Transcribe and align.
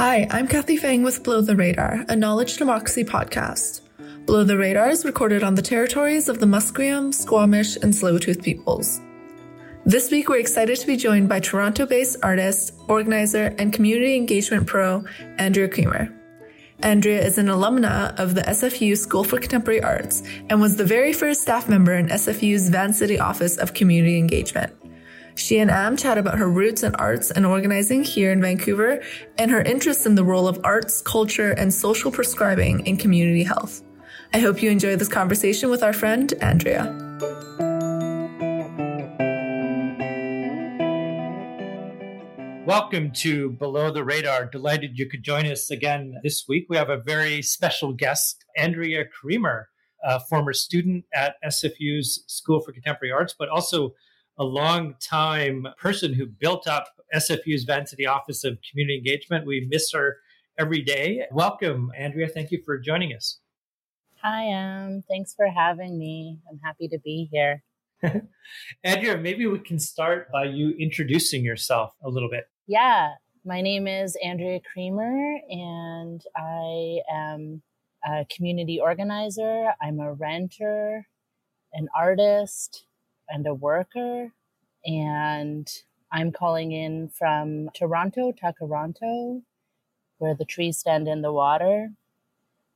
Hi, 0.00 0.26
I'm 0.30 0.48
Kathy 0.48 0.78
Fang 0.78 1.02
with 1.02 1.22
Below 1.22 1.42
the 1.42 1.54
Radar, 1.54 2.06
a 2.08 2.16
knowledge 2.16 2.56
democracy 2.56 3.04
podcast. 3.04 3.82
Below 4.24 4.44
the 4.44 4.56
Radar 4.56 4.88
is 4.88 5.04
recorded 5.04 5.42
on 5.42 5.56
the 5.56 5.60
territories 5.60 6.26
of 6.30 6.40
the 6.40 6.46
Musqueam, 6.46 7.12
Squamish, 7.12 7.76
and 7.76 7.92
Tsleil-Waututh 7.92 8.42
peoples. 8.42 8.98
This 9.84 10.10
week, 10.10 10.30
we're 10.30 10.38
excited 10.38 10.78
to 10.78 10.86
be 10.86 10.96
joined 10.96 11.28
by 11.28 11.40
Toronto 11.40 11.84
based 11.84 12.16
artist, 12.22 12.72
organizer, 12.88 13.54
and 13.58 13.74
community 13.74 14.16
engagement 14.16 14.66
pro, 14.66 15.04
Andrea 15.36 15.68
Creamer. 15.68 16.10
Andrea 16.82 17.22
is 17.22 17.36
an 17.36 17.48
alumna 17.48 18.18
of 18.18 18.34
the 18.34 18.40
SFU 18.40 18.96
School 18.96 19.22
for 19.22 19.38
Contemporary 19.38 19.82
Arts 19.82 20.22
and 20.48 20.62
was 20.62 20.76
the 20.76 20.84
very 20.86 21.12
first 21.12 21.42
staff 21.42 21.68
member 21.68 21.92
in 21.92 22.08
SFU's 22.08 22.70
Vancity 22.70 23.20
Office 23.20 23.58
of 23.58 23.74
Community 23.74 24.16
Engagement. 24.16 24.79
She 25.36 25.58
and 25.58 25.70
Am 25.70 25.96
chat 25.96 26.18
about 26.18 26.38
her 26.38 26.50
roots 26.50 26.82
in 26.82 26.94
arts 26.96 27.30
and 27.30 27.46
organizing 27.46 28.02
here 28.02 28.32
in 28.32 28.40
Vancouver 28.40 29.02
and 29.38 29.50
her 29.50 29.62
interest 29.62 30.04
in 30.04 30.14
the 30.16 30.24
role 30.24 30.48
of 30.48 30.60
arts, 30.64 31.00
culture, 31.02 31.52
and 31.52 31.72
social 31.72 32.10
prescribing 32.10 32.84
in 32.86 32.96
community 32.96 33.44
health. 33.44 33.82
I 34.32 34.40
hope 34.40 34.62
you 34.62 34.70
enjoy 34.70 34.96
this 34.96 35.08
conversation 35.08 35.70
with 35.70 35.82
our 35.82 35.92
friend, 35.92 36.32
Andrea. 36.40 36.84
Welcome 42.66 43.12
to 43.12 43.50
Below 43.50 43.92
the 43.92 44.04
Radar. 44.04 44.46
Delighted 44.46 44.98
you 44.98 45.06
could 45.06 45.22
join 45.22 45.46
us 45.46 45.70
again 45.70 46.14
this 46.22 46.46
week. 46.48 46.66
We 46.68 46.76
have 46.76 46.90
a 46.90 46.98
very 46.98 47.40
special 47.42 47.92
guest, 47.92 48.44
Andrea 48.56 49.04
Creamer, 49.04 49.68
a 50.04 50.20
former 50.20 50.52
student 50.52 51.04
at 51.14 51.36
SFU's 51.44 52.24
School 52.26 52.60
for 52.60 52.72
Contemporary 52.72 53.12
Arts, 53.12 53.34
but 53.38 53.48
also 53.48 53.94
a 54.40 54.44
long 54.44 54.94
time 55.00 55.68
person 55.76 56.14
who 56.14 56.24
built 56.24 56.66
up 56.66 56.86
SFU's 57.14 57.64
Vancity 57.64 58.06
Office 58.06 58.42
of 58.42 58.56
Community 58.68 58.96
Engagement. 58.96 59.46
We 59.46 59.68
miss 59.70 59.92
her 59.92 60.16
every 60.58 60.80
day. 60.80 61.26
Welcome, 61.30 61.92
Andrea. 61.94 62.26
Thank 62.26 62.50
you 62.50 62.62
for 62.64 62.78
joining 62.78 63.14
us. 63.14 63.38
Hi, 64.22 64.50
um, 64.52 65.04
thanks 65.10 65.34
for 65.34 65.46
having 65.46 65.98
me. 65.98 66.38
I'm 66.50 66.58
happy 66.64 66.88
to 66.88 66.98
be 67.04 67.28
here. 67.30 67.62
Andrea, 68.84 69.18
maybe 69.18 69.46
we 69.46 69.58
can 69.58 69.78
start 69.78 70.32
by 70.32 70.44
you 70.44 70.70
introducing 70.70 71.44
yourself 71.44 71.92
a 72.02 72.08
little 72.08 72.30
bit. 72.30 72.44
Yeah, 72.66 73.10
my 73.44 73.60
name 73.60 73.86
is 73.86 74.16
Andrea 74.24 74.60
Creamer, 74.72 75.38
and 75.50 76.22
I 76.34 77.00
am 77.12 77.60
a 78.06 78.24
community 78.34 78.80
organizer. 78.80 79.74
I'm 79.82 80.00
a 80.00 80.14
renter, 80.14 81.06
an 81.74 81.88
artist, 81.94 82.86
and 83.30 83.46
a 83.46 83.54
worker. 83.54 84.32
And 84.84 85.70
I'm 86.12 86.32
calling 86.32 86.72
in 86.72 87.08
from 87.08 87.70
Toronto, 87.74 88.32
Tkaronto, 88.32 89.42
where 90.18 90.34
the 90.34 90.44
trees 90.44 90.78
stand 90.78 91.08
in 91.08 91.22
the 91.22 91.32
water. 91.32 91.90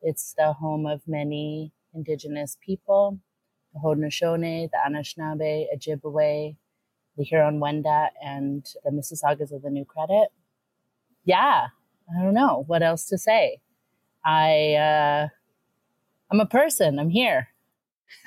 It's 0.02 0.34
the 0.36 0.52
home 0.52 0.86
of 0.86 1.02
many 1.06 1.72
Indigenous 1.94 2.56
people 2.64 3.18
the 3.74 3.80
Haudenosaunee, 3.80 4.70
the 4.70 4.78
Anishinaabe, 4.88 5.66
Ojibwe, 5.74 6.56
the 7.16 7.24
Huron 7.24 7.60
Wendat, 7.60 8.10
and 8.24 8.64
the 8.84 8.90
Mississaugas 8.90 9.52
of 9.52 9.62
the 9.62 9.70
New 9.70 9.84
Credit. 9.84 10.28
Yeah, 11.24 11.66
I 12.08 12.22
don't 12.22 12.34
know 12.34 12.64
what 12.66 12.82
else 12.82 13.06
to 13.06 13.18
say. 13.18 13.60
I, 14.24 14.74
uh, 14.74 15.28
I'm 16.30 16.40
a 16.40 16.46
person. 16.46 16.98
I'm 16.98 17.10
here. 17.10 17.48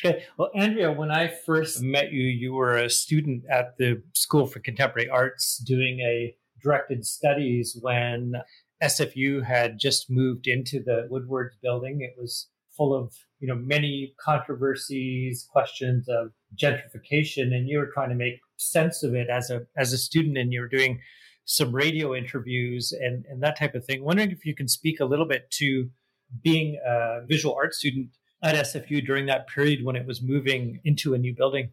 Great. 0.00 0.22
Well, 0.36 0.50
Andrea, 0.54 0.92
when 0.92 1.10
I 1.10 1.28
first 1.28 1.82
met 1.82 2.12
you, 2.12 2.22
you 2.22 2.52
were 2.52 2.76
a 2.76 2.90
student 2.90 3.44
at 3.50 3.76
the 3.78 4.02
School 4.14 4.46
for 4.46 4.60
Contemporary 4.60 5.08
Arts 5.08 5.58
doing 5.58 6.00
a 6.00 6.34
directed 6.62 7.04
studies 7.04 7.76
when 7.80 8.34
SFU 8.82 9.44
had 9.44 9.78
just 9.78 10.10
moved 10.10 10.46
into 10.46 10.82
the 10.82 11.06
Woodwards 11.10 11.56
building. 11.62 12.00
It 12.00 12.20
was 12.20 12.48
full 12.76 12.94
of, 12.94 13.14
you 13.40 13.48
know, 13.48 13.54
many 13.54 14.14
controversies, 14.20 15.46
questions 15.50 16.08
of 16.08 16.32
gentrification, 16.56 17.54
and 17.54 17.68
you 17.68 17.78
were 17.78 17.90
trying 17.92 18.08
to 18.10 18.14
make 18.14 18.40
sense 18.56 19.02
of 19.02 19.14
it 19.14 19.28
as 19.28 19.50
a 19.50 19.66
as 19.76 19.92
a 19.92 19.98
student 19.98 20.38
and 20.38 20.52
you 20.52 20.60
were 20.60 20.68
doing 20.68 21.00
some 21.44 21.74
radio 21.74 22.14
interviews 22.14 22.92
and, 22.92 23.24
and 23.28 23.42
that 23.42 23.58
type 23.58 23.74
of 23.74 23.84
thing. 23.84 24.04
Wondering 24.04 24.30
if 24.30 24.44
you 24.44 24.54
can 24.54 24.68
speak 24.68 25.00
a 25.00 25.04
little 25.04 25.26
bit 25.26 25.50
to 25.50 25.90
being 26.42 26.78
a 26.86 27.26
visual 27.26 27.54
art 27.54 27.74
student 27.74 28.08
at 28.42 28.54
SFU 28.66 29.04
during 29.04 29.26
that 29.26 29.46
period 29.46 29.84
when 29.84 29.96
it 29.96 30.06
was 30.06 30.20
moving 30.22 30.80
into 30.84 31.14
a 31.14 31.18
new 31.18 31.34
building? 31.34 31.70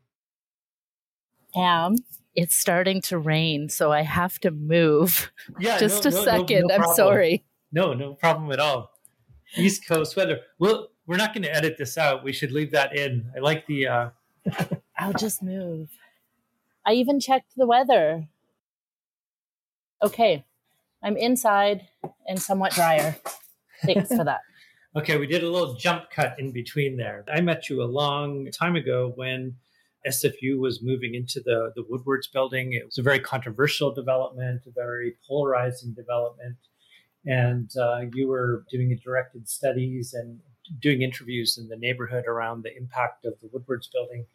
Am 1.56 1.96
it's 2.35 2.56
starting 2.56 3.02
to 3.02 3.18
rain, 3.18 3.69
so 3.69 3.91
I 3.91 4.02
have 4.02 4.40
to 4.40 4.52
move. 4.52 5.31
Yeah, 5.59 5.78
just 5.79 6.06
no, 6.06 6.12
a 6.12 6.13
no, 6.13 6.24
second. 6.24 6.68
No, 6.68 6.75
I'm 6.75 6.96
sorry. 6.96 7.44
No, 7.72 7.94
no 7.94 8.13
problem 8.13 8.52
at 8.52 8.59
all. 8.59 8.91
East 9.58 9.88
Coast 9.88 10.16
weather. 10.16 10.40
Well, 10.59 10.90
we're 11.06 11.18
not 11.18 11.34
going 11.34 11.44
to 11.44 11.53
edit 11.53 11.75
this 11.78 11.97
out. 11.97 12.24
We 12.24 12.31
should 12.31 12.52
leave 12.52 12.72
that 12.72 12.96
in. 12.96 13.31
I 13.35 13.40
like 13.40 13.66
the. 13.68 13.88
uh 13.88 14.09
I'll 14.97 15.13
just 15.13 15.41
move. 15.41 15.90
I 16.85 16.94
even 16.94 17.19
checked 17.19 17.53
the 17.58 17.66
weather. 17.66 18.28
Okay, 20.02 20.46
I'm 21.03 21.18
inside 21.18 21.88
and 22.28 22.41
somewhat 22.41 22.74
drier. 22.74 23.18
Thanks 23.84 24.16
for 24.16 24.24
that. 24.24 24.41
Okay, 24.99 25.15
we 25.15 25.27
did 25.27 25.43
a 25.43 25.49
little 25.49 25.75
jump 25.75 26.09
cut 26.09 26.35
in 26.39 26.51
between 26.51 26.97
there. 26.97 27.23
I 27.33 27.39
met 27.39 27.69
you 27.69 27.81
a 27.81 27.85
long 27.85 28.51
time 28.51 28.75
ago 28.75 29.13
when 29.15 29.55
SFU 30.05 30.59
was 30.59 30.83
moving 30.83 31.15
into 31.15 31.39
the, 31.39 31.71
the 31.73 31.85
Woodwards 31.87 32.27
building. 32.27 32.73
It 32.73 32.83
was 32.83 32.97
a 32.97 33.01
very 33.01 33.21
controversial 33.21 33.93
development, 33.93 34.63
a 34.67 34.71
very 34.71 35.15
polarizing 35.25 35.93
development. 35.93 36.57
And 37.25 37.71
uh, 37.77 38.01
you 38.13 38.27
were 38.27 38.65
doing 38.69 38.99
directed 39.01 39.47
studies 39.47 40.13
and 40.13 40.41
doing 40.81 41.01
interviews 41.01 41.57
in 41.57 41.69
the 41.69 41.77
neighborhood 41.77 42.25
around 42.27 42.63
the 42.63 42.75
impact 42.75 43.23
of 43.23 43.39
the 43.39 43.47
Woodwards 43.53 43.87
building 43.87 44.25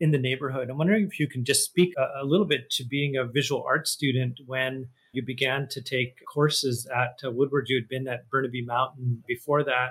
in 0.00 0.10
the 0.10 0.18
neighborhood. 0.18 0.68
I'm 0.70 0.78
wondering 0.78 1.08
if 1.10 1.18
you 1.18 1.28
can 1.28 1.44
just 1.44 1.64
speak 1.64 1.92
a, 1.96 2.22
a 2.22 2.24
little 2.24 2.46
bit 2.46 2.70
to 2.72 2.84
being 2.84 3.16
a 3.16 3.24
visual 3.24 3.64
art 3.66 3.88
student 3.88 4.40
when 4.46 4.88
you 5.12 5.24
began 5.24 5.68
to 5.70 5.82
take 5.82 6.14
courses 6.32 6.88
at 6.94 7.26
uh, 7.26 7.30
Woodward. 7.30 7.66
You 7.68 7.76
had 7.76 7.88
been 7.88 8.08
at 8.08 8.28
Burnaby 8.30 8.64
Mountain 8.64 9.22
before 9.26 9.64
that, 9.64 9.90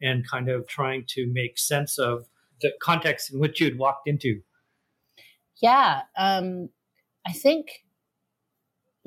and 0.00 0.28
kind 0.28 0.48
of 0.48 0.66
trying 0.68 1.04
to 1.08 1.28
make 1.32 1.58
sense 1.58 1.98
of 1.98 2.26
the 2.60 2.72
context 2.82 3.32
in 3.32 3.40
which 3.40 3.60
you 3.60 3.66
had 3.66 3.78
walked 3.78 4.08
into. 4.08 4.40
Yeah, 5.60 6.02
um, 6.16 6.68
I 7.26 7.32
think 7.32 7.66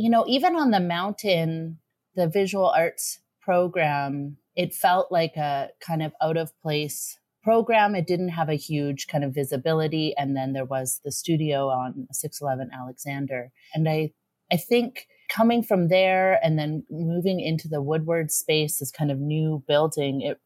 you 0.02 0.10
know, 0.10 0.26
even 0.28 0.56
on 0.56 0.72
the 0.72 0.80
mountain, 0.80 1.78
the 2.16 2.28
visual 2.28 2.68
arts 2.68 3.20
program, 3.40 4.38
it 4.56 4.74
felt 4.74 5.12
like 5.12 5.36
a 5.38 5.70
kind 5.80 6.02
of 6.02 6.14
out 6.22 6.38
of 6.38 6.60
place 6.62 7.20
program. 7.44 7.96
It 7.96 8.08
didn't 8.08 8.30
have 8.30 8.50
a 8.50 8.56
huge 8.56 9.08
kind 9.08 9.24
of 9.24 9.34
visibility. 9.34 10.14
And 10.18 10.36
then 10.36 10.54
there 10.54 10.66
was 10.66 11.00
the 11.04 11.12
studio 11.12 11.70
on 11.70 12.08
611 12.12 12.72
Alexander. 12.74 13.52
And 13.74 13.88
I, 13.90 14.12
I 14.52 14.58
think 14.58 15.08
coming 15.30 15.64
from 15.64 15.88
there 15.88 16.40
and 16.44 16.60
then 16.60 16.84
moving 16.90 17.40
into 17.40 17.68
the 17.68 17.82
Woodward 17.82 18.32
space, 18.32 18.80
this 18.80 18.92
kind 18.92 19.12
of 19.12 19.20
new 19.20 19.64
building, 19.68 20.22
it, 20.22 20.40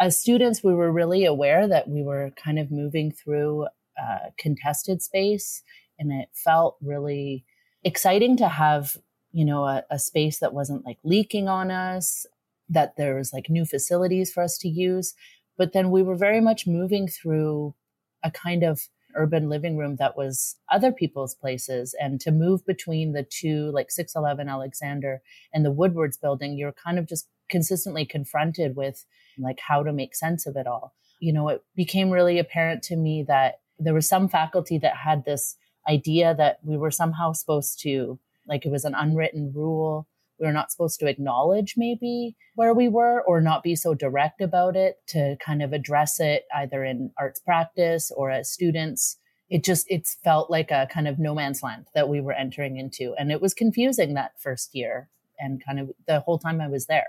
as 0.00 0.20
students, 0.20 0.64
we 0.64 0.74
were 0.74 0.90
really 0.90 1.24
aware 1.24 1.68
that 1.68 1.88
we 1.88 2.02
were 2.02 2.32
kind 2.42 2.58
of 2.58 2.70
moving 2.70 3.12
through 3.12 3.66
a 3.96 4.32
contested 4.38 5.00
space. 5.00 5.62
And 5.98 6.12
it 6.12 6.28
felt 6.34 6.76
really 6.82 7.44
exciting 7.84 8.36
to 8.38 8.48
have, 8.48 8.96
you 9.32 9.44
know, 9.44 9.64
a, 9.64 9.84
a 9.90 9.98
space 9.98 10.40
that 10.40 10.54
wasn't 10.54 10.84
like 10.84 10.98
leaking 11.04 11.48
on 11.48 11.70
us, 11.70 12.26
that 12.68 12.96
there 12.96 13.16
was 13.16 13.32
like 13.32 13.48
new 13.48 13.64
facilities 13.64 14.32
for 14.32 14.42
us 14.42 14.58
to 14.58 14.68
use. 14.68 15.14
But 15.62 15.74
then 15.74 15.92
we 15.92 16.02
were 16.02 16.16
very 16.16 16.40
much 16.40 16.66
moving 16.66 17.06
through 17.06 17.76
a 18.24 18.32
kind 18.32 18.64
of 18.64 18.88
urban 19.14 19.48
living 19.48 19.76
room 19.76 19.94
that 19.94 20.16
was 20.16 20.56
other 20.72 20.90
people's 20.90 21.36
places. 21.36 21.94
And 22.00 22.20
to 22.22 22.32
move 22.32 22.66
between 22.66 23.12
the 23.12 23.22
two 23.22 23.70
like 23.70 23.92
611 23.92 24.48
alexander 24.48 25.22
and 25.54 25.64
the 25.64 25.70
woodwards 25.70 26.16
building 26.16 26.58
you're 26.58 26.72
kind 26.72 26.98
of 26.98 27.06
just 27.06 27.28
consistently 27.48 28.04
confronted 28.04 28.74
with 28.74 29.04
like 29.38 29.60
how 29.60 29.84
to 29.84 29.92
make 29.92 30.16
sense 30.16 30.48
of 30.48 30.56
it 30.56 30.66
all. 30.66 30.96
You 31.20 31.32
know 31.32 31.48
it 31.48 31.62
became 31.76 32.10
really 32.10 32.40
apparent 32.40 32.82
to 32.88 32.96
me 32.96 33.24
that 33.28 33.60
there 33.78 33.94
was 33.94 34.08
some 34.08 34.28
faculty 34.28 34.78
that 34.78 34.96
had 34.96 35.24
this 35.24 35.54
idea 35.88 36.34
that 36.34 36.58
we 36.64 36.76
were 36.76 36.90
somehow 36.90 37.34
supposed 37.34 37.78
to 37.82 38.18
like 38.48 38.66
it 38.66 38.72
was 38.72 38.84
an 38.84 38.96
unwritten 38.96 39.52
rule 39.54 40.08
we 40.38 40.46
were 40.46 40.52
not 40.52 40.70
supposed 40.70 40.98
to 41.00 41.06
acknowledge 41.06 41.74
maybe 41.76 42.36
where 42.54 42.74
we 42.74 42.88
were 42.88 43.22
or 43.22 43.40
not 43.40 43.62
be 43.62 43.76
so 43.76 43.94
direct 43.94 44.40
about 44.40 44.76
it 44.76 44.96
to 45.08 45.36
kind 45.44 45.62
of 45.62 45.72
address 45.72 46.20
it 46.20 46.44
either 46.54 46.84
in 46.84 47.10
arts 47.18 47.40
practice 47.40 48.10
or 48.16 48.30
as 48.30 48.52
students. 48.52 49.18
It 49.48 49.64
just 49.64 49.86
it 49.90 50.08
felt 50.24 50.50
like 50.50 50.70
a 50.70 50.88
kind 50.92 51.06
of 51.06 51.18
no 51.18 51.34
man's 51.34 51.62
land 51.62 51.86
that 51.94 52.08
we 52.08 52.20
were 52.20 52.32
entering 52.32 52.76
into. 52.76 53.14
And 53.18 53.30
it 53.30 53.40
was 53.40 53.54
confusing 53.54 54.14
that 54.14 54.32
first 54.40 54.74
year 54.74 55.08
and 55.38 55.64
kind 55.64 55.78
of 55.78 55.90
the 56.06 56.20
whole 56.20 56.38
time 56.38 56.60
i 56.60 56.68
was 56.68 56.86
there. 56.86 57.08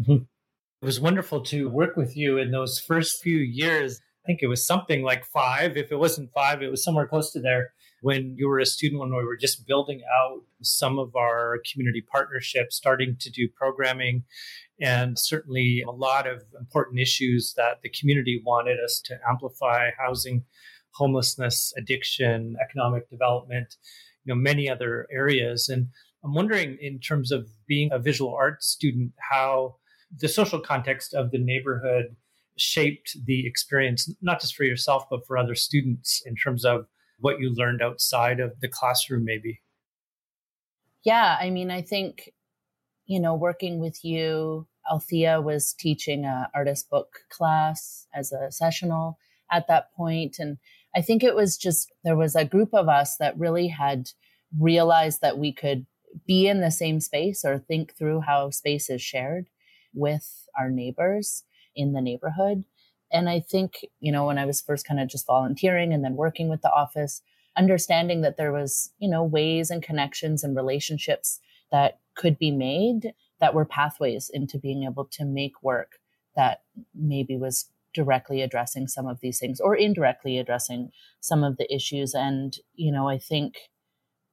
Mm-hmm. 0.00 0.24
it 0.24 0.84
was 0.84 1.00
wonderful 1.00 1.42
to 1.42 1.68
work 1.68 1.96
with 1.96 2.16
you 2.16 2.38
in 2.38 2.50
those 2.50 2.78
first 2.78 3.22
few 3.22 3.38
years. 3.38 4.00
I 4.24 4.26
think 4.26 4.40
it 4.42 4.46
was 4.48 4.66
something 4.66 5.02
like 5.02 5.24
five. 5.24 5.76
If 5.76 5.92
it 5.92 5.96
wasn't 5.98 6.32
five 6.32 6.62
it 6.62 6.70
was 6.70 6.84
somewhere 6.84 7.06
close 7.06 7.32
to 7.32 7.40
there 7.40 7.72
when 8.02 8.34
you 8.36 8.48
were 8.48 8.58
a 8.58 8.66
student, 8.66 9.00
when 9.00 9.10
we 9.10 9.24
were 9.24 9.36
just 9.36 9.64
building 9.64 10.02
out 10.20 10.42
some 10.60 10.98
of 10.98 11.14
our 11.14 11.60
community 11.70 12.00
partnerships, 12.00 12.76
starting 12.76 13.16
to 13.20 13.30
do 13.30 13.48
programming, 13.48 14.24
and 14.80 15.16
certainly 15.16 15.84
a 15.86 15.90
lot 15.92 16.26
of 16.26 16.42
important 16.58 16.98
issues 16.98 17.54
that 17.56 17.80
the 17.82 17.88
community 17.88 18.42
wanted 18.44 18.78
us 18.84 19.00
to 19.04 19.16
amplify 19.28 19.90
housing, 19.96 20.44
homelessness, 20.90 21.72
addiction, 21.76 22.56
economic 22.60 23.08
development, 23.08 23.76
you 24.24 24.34
know, 24.34 24.40
many 24.40 24.68
other 24.68 25.06
areas. 25.12 25.68
And 25.68 25.86
I'm 26.24 26.34
wondering, 26.34 26.78
in 26.80 26.98
terms 26.98 27.30
of 27.30 27.48
being 27.68 27.90
a 27.92 28.00
visual 28.00 28.34
arts 28.34 28.66
student, 28.66 29.12
how 29.30 29.76
the 30.18 30.28
social 30.28 30.58
context 30.58 31.14
of 31.14 31.30
the 31.30 31.38
neighborhood 31.38 32.16
shaped 32.58 33.16
the 33.26 33.46
experience, 33.46 34.12
not 34.20 34.40
just 34.40 34.56
for 34.56 34.64
yourself, 34.64 35.04
but 35.08 35.24
for 35.24 35.38
other 35.38 35.54
students 35.54 36.20
in 36.26 36.34
terms 36.34 36.64
of 36.64 36.86
what 37.22 37.40
you 37.40 37.54
learned 37.54 37.80
outside 37.80 38.38
of 38.40 38.60
the 38.60 38.68
classroom, 38.68 39.24
maybe? 39.24 39.62
Yeah, 41.04 41.36
I 41.40 41.50
mean, 41.50 41.70
I 41.70 41.82
think, 41.82 42.32
you 43.06 43.18
know, 43.18 43.34
working 43.34 43.80
with 43.80 44.04
you, 44.04 44.66
Althea 44.90 45.40
was 45.40 45.72
teaching 45.72 46.24
a 46.24 46.50
artist 46.54 46.90
book 46.90 47.20
class 47.30 48.06
as 48.14 48.32
a 48.32 48.52
sessional 48.52 49.18
at 49.50 49.68
that 49.68 49.92
point, 49.94 50.38
And 50.38 50.58
I 50.96 51.02
think 51.02 51.22
it 51.22 51.34
was 51.34 51.56
just, 51.56 51.92
there 52.04 52.16
was 52.16 52.34
a 52.34 52.44
group 52.44 52.70
of 52.72 52.88
us 52.88 53.16
that 53.18 53.38
really 53.38 53.68
had 53.68 54.08
realized 54.58 55.20
that 55.20 55.38
we 55.38 55.52
could 55.52 55.86
be 56.26 56.48
in 56.48 56.60
the 56.60 56.70
same 56.70 57.00
space 57.00 57.44
or 57.44 57.58
think 57.58 57.94
through 57.96 58.20
how 58.20 58.50
space 58.50 58.90
is 58.90 59.02
shared 59.02 59.48
with 59.94 60.46
our 60.58 60.70
neighbors 60.70 61.44
in 61.74 61.92
the 61.92 62.00
neighborhood. 62.00 62.64
And 63.12 63.28
I 63.28 63.40
think, 63.40 63.86
you 64.00 64.10
know, 64.10 64.26
when 64.26 64.38
I 64.38 64.46
was 64.46 64.60
first 64.60 64.86
kind 64.86 65.00
of 65.00 65.08
just 65.08 65.26
volunteering 65.26 65.92
and 65.92 66.04
then 66.04 66.16
working 66.16 66.48
with 66.48 66.62
the 66.62 66.72
office, 66.72 67.22
understanding 67.56 68.22
that 68.22 68.36
there 68.36 68.52
was, 68.52 68.92
you 68.98 69.08
know, 69.08 69.22
ways 69.22 69.70
and 69.70 69.82
connections 69.82 70.42
and 70.42 70.56
relationships 70.56 71.40
that 71.70 71.98
could 72.14 72.38
be 72.38 72.50
made 72.50 73.12
that 73.40 73.54
were 73.54 73.64
pathways 73.64 74.30
into 74.32 74.58
being 74.58 74.84
able 74.84 75.04
to 75.04 75.24
make 75.24 75.62
work 75.62 75.98
that 76.36 76.62
maybe 76.94 77.36
was 77.36 77.66
directly 77.92 78.40
addressing 78.40 78.88
some 78.88 79.06
of 79.06 79.20
these 79.20 79.38
things 79.38 79.60
or 79.60 79.76
indirectly 79.76 80.38
addressing 80.38 80.90
some 81.20 81.44
of 81.44 81.58
the 81.58 81.72
issues. 81.74 82.14
And, 82.14 82.56
you 82.74 82.90
know, 82.90 83.08
I 83.08 83.18
think, 83.18 83.56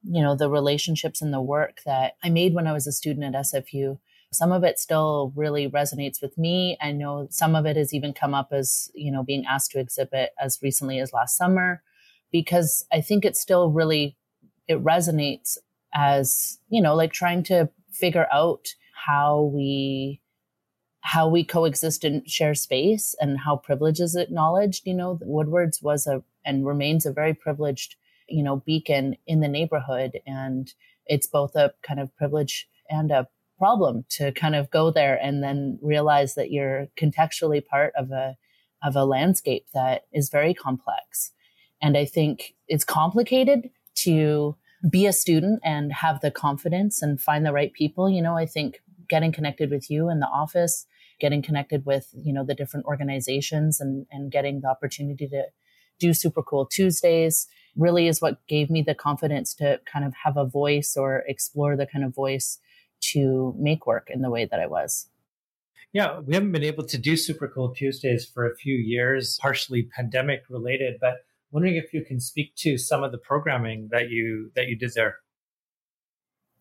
you 0.02 0.22
know, 0.22 0.34
the 0.34 0.48
relationships 0.48 1.20
and 1.20 1.32
the 1.32 1.42
work 1.42 1.80
that 1.84 2.14
I 2.24 2.30
made 2.30 2.54
when 2.54 2.66
I 2.66 2.72
was 2.72 2.86
a 2.86 2.92
student 2.92 3.34
at 3.34 3.44
SFU 3.44 3.98
some 4.32 4.52
of 4.52 4.62
it 4.62 4.78
still 4.78 5.32
really 5.34 5.68
resonates 5.68 6.22
with 6.22 6.38
me. 6.38 6.78
I 6.80 6.92
know 6.92 7.26
some 7.30 7.56
of 7.56 7.66
it 7.66 7.76
has 7.76 7.92
even 7.92 8.12
come 8.12 8.32
up 8.32 8.52
as, 8.52 8.90
you 8.94 9.10
know, 9.10 9.24
being 9.24 9.44
asked 9.44 9.72
to 9.72 9.80
exhibit 9.80 10.30
as 10.40 10.60
recently 10.62 11.00
as 11.00 11.12
last 11.12 11.36
summer, 11.36 11.82
because 12.30 12.86
I 12.92 13.00
think 13.00 13.24
it 13.24 13.36
still 13.36 13.70
really, 13.70 14.16
it 14.68 14.82
resonates 14.82 15.58
as, 15.92 16.58
you 16.68 16.80
know, 16.80 16.94
like 16.94 17.12
trying 17.12 17.42
to 17.44 17.70
figure 17.90 18.28
out 18.32 18.68
how 18.94 19.50
we, 19.52 20.20
how 21.00 21.28
we 21.28 21.42
coexist 21.42 22.04
and 22.04 22.28
share 22.30 22.54
space 22.54 23.16
and 23.20 23.40
how 23.40 23.56
privilege 23.56 23.98
is 23.98 24.14
acknowledged. 24.14 24.86
You 24.86 24.94
know, 24.94 25.18
Woodwards 25.22 25.82
was 25.82 26.06
a, 26.06 26.22
and 26.44 26.64
remains 26.64 27.04
a 27.04 27.12
very 27.12 27.34
privileged, 27.34 27.96
you 28.28 28.44
know, 28.44 28.62
beacon 28.64 29.16
in 29.26 29.40
the 29.40 29.48
neighborhood. 29.48 30.20
And 30.24 30.72
it's 31.06 31.26
both 31.26 31.56
a 31.56 31.72
kind 31.82 31.98
of 31.98 32.14
privilege 32.16 32.68
and 32.88 33.10
a 33.10 33.26
problem 33.60 34.06
to 34.08 34.32
kind 34.32 34.54
of 34.54 34.70
go 34.70 34.90
there 34.90 35.16
and 35.22 35.42
then 35.42 35.78
realize 35.82 36.34
that 36.34 36.50
you're 36.50 36.88
contextually 36.98 37.62
part 37.64 37.92
of 37.94 38.10
a 38.10 38.36
of 38.82 38.96
a 38.96 39.04
landscape 39.04 39.66
that 39.74 40.06
is 40.10 40.30
very 40.30 40.54
complex. 40.54 41.32
And 41.82 41.98
I 41.98 42.06
think 42.06 42.54
it's 42.66 42.84
complicated 42.84 43.68
to 44.06 44.56
be 44.90 45.04
a 45.06 45.12
student 45.12 45.60
and 45.62 45.92
have 45.92 46.20
the 46.20 46.30
confidence 46.30 47.02
and 47.02 47.20
find 47.20 47.44
the 47.44 47.52
right 47.52 47.74
people. 47.74 48.08
You 48.08 48.22
know, 48.22 48.36
I 48.38 48.46
think 48.46 48.80
getting 49.10 49.32
connected 49.32 49.70
with 49.70 49.90
you 49.90 50.08
in 50.08 50.20
the 50.20 50.26
office, 50.28 50.86
getting 51.20 51.42
connected 51.42 51.84
with, 51.84 52.08
you 52.14 52.32
know, 52.32 52.44
the 52.44 52.54
different 52.54 52.86
organizations 52.86 53.78
and, 53.78 54.06
and 54.10 54.32
getting 54.32 54.62
the 54.62 54.68
opportunity 54.68 55.28
to 55.28 55.42
do 55.98 56.14
super 56.14 56.42
cool 56.42 56.64
Tuesdays 56.64 57.46
really 57.76 58.08
is 58.08 58.22
what 58.22 58.46
gave 58.48 58.70
me 58.70 58.80
the 58.80 58.94
confidence 58.94 59.54
to 59.54 59.78
kind 59.92 60.06
of 60.06 60.14
have 60.24 60.38
a 60.38 60.46
voice 60.46 60.96
or 60.96 61.22
explore 61.28 61.76
the 61.76 61.86
kind 61.86 62.04
of 62.04 62.14
voice 62.14 62.58
to 63.12 63.54
make 63.58 63.86
work 63.86 64.08
in 64.10 64.22
the 64.22 64.30
way 64.30 64.44
that 64.44 64.60
I 64.60 64.66
was. 64.66 65.08
Yeah, 65.92 66.20
we 66.20 66.34
haven't 66.34 66.52
been 66.52 66.62
able 66.62 66.86
to 66.86 66.98
do 66.98 67.16
Super 67.16 67.48
Cool 67.48 67.74
Tuesdays 67.74 68.24
for 68.24 68.46
a 68.46 68.54
few 68.54 68.76
years, 68.76 69.38
partially 69.40 69.82
pandemic 69.82 70.42
related, 70.48 70.98
but 71.00 71.16
wondering 71.50 71.76
if 71.76 71.92
you 71.92 72.04
can 72.04 72.20
speak 72.20 72.54
to 72.56 72.78
some 72.78 73.02
of 73.02 73.10
the 73.10 73.18
programming 73.18 73.88
that 73.90 74.08
you 74.08 74.52
that 74.54 74.68
you 74.68 74.76
did 74.76 74.92
there. 74.94 75.16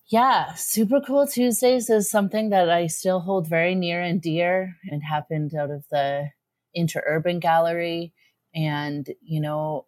Yeah, 0.08 0.56
Super 0.56 1.00
Cool 1.06 1.28
Tuesdays 1.28 1.92
is 1.92 2.10
something 2.10 2.50
that 2.50 2.70
I 2.72 2.88
still 2.88 3.20
hold 3.20 3.48
very 3.48 3.76
near 3.76 4.02
and 4.02 4.20
dear. 4.20 4.76
It 4.86 5.02
happened 5.02 5.54
out 5.54 5.70
of 5.70 5.86
the 5.92 6.30
Interurban 6.76 7.40
Gallery. 7.40 8.14
And, 8.56 9.08
you 9.22 9.40
know, 9.40 9.86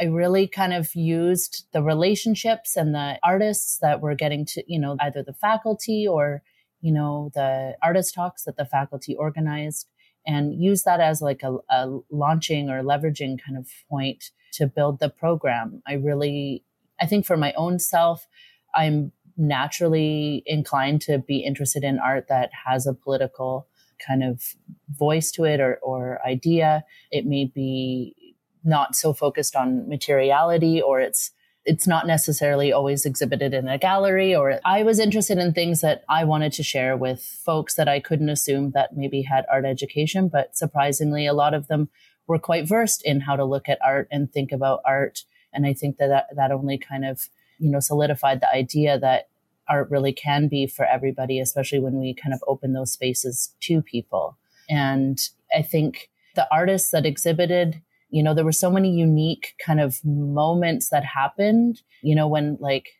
I 0.00 0.04
really 0.04 0.46
kind 0.46 0.72
of 0.72 0.94
used 0.94 1.66
the 1.72 1.82
relationships 1.82 2.76
and 2.76 2.94
the 2.94 3.18
artists 3.22 3.78
that 3.82 4.00
were 4.00 4.14
getting 4.14 4.44
to, 4.46 4.62
you 4.66 4.78
know, 4.78 4.96
either 5.00 5.22
the 5.22 5.32
faculty 5.32 6.06
or, 6.06 6.42
you 6.80 6.92
know, 6.92 7.30
the 7.34 7.76
artist 7.82 8.14
talks 8.14 8.44
that 8.44 8.56
the 8.56 8.64
faculty 8.64 9.14
organized 9.14 9.88
and 10.26 10.60
use 10.60 10.82
that 10.82 11.00
as 11.00 11.22
like 11.22 11.42
a, 11.42 11.56
a 11.70 11.98
launching 12.10 12.68
or 12.68 12.82
leveraging 12.82 13.38
kind 13.44 13.56
of 13.56 13.68
point 13.88 14.32
to 14.52 14.66
build 14.66 14.98
the 14.98 15.08
program. 15.08 15.82
I 15.86 15.94
really, 15.94 16.64
I 17.00 17.06
think 17.06 17.26
for 17.26 17.36
my 17.36 17.52
own 17.54 17.78
self, 17.78 18.26
I'm 18.74 19.12
naturally 19.36 20.42
inclined 20.46 21.02
to 21.02 21.18
be 21.18 21.38
interested 21.38 21.84
in 21.84 21.98
art 21.98 22.26
that 22.28 22.50
has 22.66 22.86
a 22.86 22.94
political 22.94 23.68
kind 24.04 24.24
of 24.24 24.42
voice 24.90 25.30
to 25.32 25.44
it 25.44 25.60
or, 25.60 25.78
or 25.82 26.20
idea. 26.26 26.84
It 27.10 27.26
may 27.26 27.44
be 27.44 28.25
not 28.66 28.96
so 28.96 29.12
focused 29.12 29.56
on 29.56 29.88
materiality 29.88 30.80
or 30.80 31.00
it's 31.00 31.30
it's 31.66 31.86
not 31.86 32.06
necessarily 32.06 32.72
always 32.72 33.04
exhibited 33.04 33.52
in 33.52 33.66
a 33.66 33.76
gallery 33.76 34.34
or 34.34 34.60
I 34.64 34.84
was 34.84 35.00
interested 35.00 35.36
in 35.38 35.52
things 35.52 35.80
that 35.80 36.04
I 36.08 36.22
wanted 36.22 36.52
to 36.54 36.62
share 36.62 36.96
with 36.96 37.22
folks 37.44 37.74
that 37.74 37.88
I 37.88 37.98
couldn't 37.98 38.28
assume 38.28 38.70
that 38.70 38.96
maybe 38.96 39.22
had 39.22 39.46
art 39.50 39.64
education, 39.64 40.28
but 40.28 40.56
surprisingly 40.56 41.26
a 41.26 41.34
lot 41.34 41.54
of 41.54 41.66
them 41.66 41.88
were 42.28 42.38
quite 42.38 42.68
versed 42.68 43.04
in 43.04 43.20
how 43.20 43.34
to 43.34 43.44
look 43.44 43.68
at 43.68 43.80
art 43.84 44.06
and 44.12 44.32
think 44.32 44.52
about 44.52 44.80
art. 44.84 45.24
And 45.52 45.66
I 45.66 45.72
think 45.72 45.96
that 45.96 46.06
that, 46.06 46.26
that 46.36 46.52
only 46.52 46.78
kind 46.78 47.04
of, 47.04 47.28
you 47.58 47.68
know, 47.68 47.80
solidified 47.80 48.40
the 48.40 48.50
idea 48.50 48.96
that 49.00 49.28
art 49.68 49.90
really 49.90 50.12
can 50.12 50.46
be 50.46 50.68
for 50.68 50.84
everybody, 50.84 51.40
especially 51.40 51.80
when 51.80 51.98
we 51.98 52.14
kind 52.14 52.32
of 52.32 52.42
open 52.46 52.74
those 52.74 52.92
spaces 52.92 53.54
to 53.62 53.82
people. 53.82 54.38
And 54.68 55.18
I 55.56 55.62
think 55.62 56.10
the 56.34 56.46
artists 56.52 56.90
that 56.90 57.06
exhibited 57.06 57.82
you 58.10 58.22
know, 58.22 58.34
there 58.34 58.44
were 58.44 58.52
so 58.52 58.70
many 58.70 58.90
unique 58.90 59.54
kind 59.64 59.80
of 59.80 60.04
moments 60.04 60.90
that 60.90 61.04
happened, 61.04 61.82
you 62.02 62.14
know, 62.14 62.28
when 62.28 62.56
like 62.60 62.90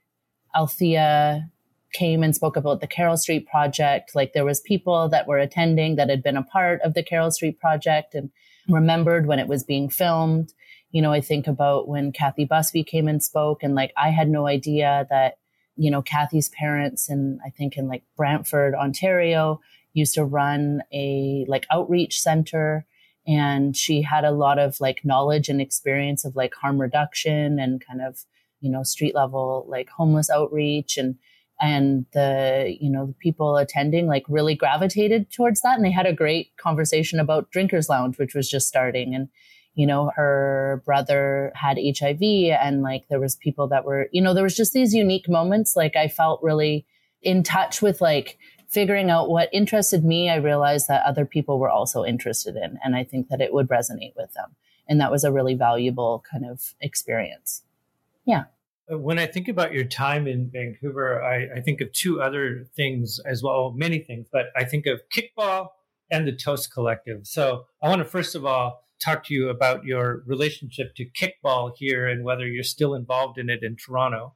Althea 0.55 1.51
came 1.93 2.23
and 2.23 2.35
spoke 2.35 2.57
about 2.57 2.81
the 2.81 2.89
Carrall 2.89 3.19
Street 3.19 3.47
project, 3.47 4.15
like 4.15 4.33
there 4.33 4.45
was 4.45 4.61
people 4.61 5.09
that 5.09 5.27
were 5.27 5.39
attending 5.39 5.97
that 5.97 6.11
had 6.11 6.23
been 6.23 6.37
a 6.37 6.43
part 6.43 6.81
of 6.83 6.95
the 6.95 7.03
Carrall 7.03 7.33
Street 7.33 7.59
project 7.59 8.15
and 8.15 8.31
remembered 8.69 9.27
when 9.27 9.39
it 9.39 9.49
was 9.49 9.63
being 9.63 9.89
filmed. 9.89 10.53
You 10.91 11.03
know, 11.03 11.13
I 11.13 11.21
think 11.21 11.47
about 11.47 11.89
when 11.89 12.13
Cathy 12.13 12.45
Busby 12.45 12.83
came 12.83 13.09
and 13.09 13.23
spoke 13.23 13.63
and 13.63 13.75
like 13.75 13.93
I 13.97 14.11
had 14.11 14.29
no 14.29 14.47
idea 14.47 15.07
that, 15.11 15.39
you 15.77 15.91
know, 15.91 16.03
Cathy's 16.03 16.49
parents 16.49 17.09
and 17.09 17.39
I 17.47 17.51
think 17.51 17.77
in 17.77 17.87
like 17.89 18.03
Brantford, 18.17 18.75
Ontario 18.75 19.61
used 19.93 20.15
to 20.15 20.25
run 20.25 20.83
a 20.93 21.45
like 21.49 21.67
outreach 21.71 22.21
center 22.21 22.87
and 23.27 23.77
she 23.77 24.03
had 24.03 24.25
a 24.25 24.31
lot 24.31 24.59
of 24.59 24.81
like 24.81 25.05
knowledge 25.05 25.49
and 25.49 25.61
experience 25.61 26.25
of 26.25 26.37
like 26.37 26.55
harm 26.55 26.81
reduction 26.81 27.59
and 27.59 27.85
kind 27.85 28.01
of 28.01 28.25
you 28.61 28.71
know 28.71 28.83
street 28.83 29.15
level 29.15 29.67
like 29.69 29.89
homeless 29.89 30.31
outreach. 30.31 30.97
And 30.97 31.17
and 31.61 32.05
the 32.13 32.77
you 32.79 32.91
know 32.91 33.07
the 33.07 33.15
people 33.15 33.57
attending 33.57 34.07
like 34.07 34.25
really 34.29 34.55
gravitated 34.55 35.31
towards 35.33 35.61
that. 35.63 35.77
And 35.77 35.85
they 35.85 35.91
had 35.91 36.07
a 36.07 36.13
great 36.13 36.57
conversation 36.57 37.19
about 37.19 37.51
drinkers 37.51 37.89
lounge 37.89 38.19
which 38.19 38.35
was 38.35 38.49
just 38.49 38.69
starting. 38.69 39.15
And 39.15 39.29
you 39.75 39.87
know 39.87 40.13
her 40.15 40.83
brother 40.87 41.53
had 41.55 41.79
hiv 41.79 42.23
and 42.23 42.83
like 42.83 43.09
there 43.09 43.21
was 43.21 43.37
people 43.37 43.69
that 43.69 43.85
were 43.85 44.09
you 44.13 44.23
know 44.23 44.35
there 44.35 44.45
was 44.45 44.57
just 44.57 44.73
these 44.73 44.95
unique 44.95 45.29
moments. 45.29 45.75
Like 45.75 45.97
i 45.97 46.09
felt 46.09 46.43
really 46.43 46.87
in 47.23 47.43
touch 47.43 47.83
with 47.83 48.01
like 48.01 48.39
figuring 48.69 49.11
out 49.11 49.29
what 49.29 49.49
interested 49.53 50.05
me, 50.05 50.31
I 50.31 50.37
realized 50.37 50.89
that 50.89 51.05
other 51.05 51.25
people 51.25 51.59
were 51.59 51.71
also 51.71 52.05
interested 52.05 52.57
in. 52.57 52.79
And 52.85 52.97
I 52.97 53.05
think 53.05 53.29
that 53.29 53.41
it 53.41 53.53
would 53.53 53.69
resonate 53.69 54.15
with 54.17 54.33
them. 54.35 54.57
And 54.89 55.01
that 55.01 55.11
was 55.11 55.25
a 55.25 55.33
really 55.33 55.55
valuable 55.55 56.25
kind 56.31 56.45
of 56.45 56.75
experience. 56.81 57.63
Yeah. 58.25 58.45
Uh, 58.91 58.99
when 58.99 59.19
I 59.19 59.27
think 59.27 59.49
about 59.49 59.73
your 59.73 59.85
time 59.85 60.27
in 60.27 60.51
Vancouver, 60.51 61.23
I, 61.23 61.59
I 61.59 61.61
think 61.61 61.81
of 61.81 61.93
two 61.93 62.21
other 62.21 62.67
things 62.77 63.19
as 63.25 63.43
well, 63.43 63.73
many 63.73 63.99
things, 63.99 64.27
but 64.31 64.47
I 64.57 64.65
think 64.65 64.87
of 64.87 65.01
kickball 65.09 65.69
and 66.11 66.27
the 66.27 66.33
Toast 66.33 66.73
Collective. 66.73 67.27
So 67.27 67.67
I 67.83 67.89
want 67.89 68.01
to 68.01 68.05
first 68.05 68.35
of 68.35 68.45
all 68.45 68.85
talk 68.99 69.25
to 69.25 69.35
you 69.35 69.49
about 69.49 69.85
your 69.85 70.23
relationship 70.27 70.95
to 70.95 71.05
kickball 71.05 71.73
here 71.77 72.09
and 72.09 72.25
whether 72.25 72.47
you're 72.47 72.65
still 72.65 72.95
involved 72.95 73.39
in 73.39 73.51
it 73.51 73.63
in 73.63 73.77
Toronto. 73.77 74.35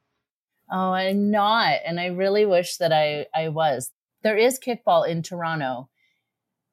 Oh, 0.71 0.91
I'm 0.91 1.31
not. 1.31 1.79
And 1.85 1.99
I 1.99 2.07
really 2.07 2.45
wish 2.45 2.77
that 2.77 2.93
I, 2.93 3.25
I 3.35 3.49
was. 3.49 3.91
There 4.23 4.37
is 4.37 4.59
kickball 4.59 5.07
in 5.07 5.23
Toronto, 5.23 5.89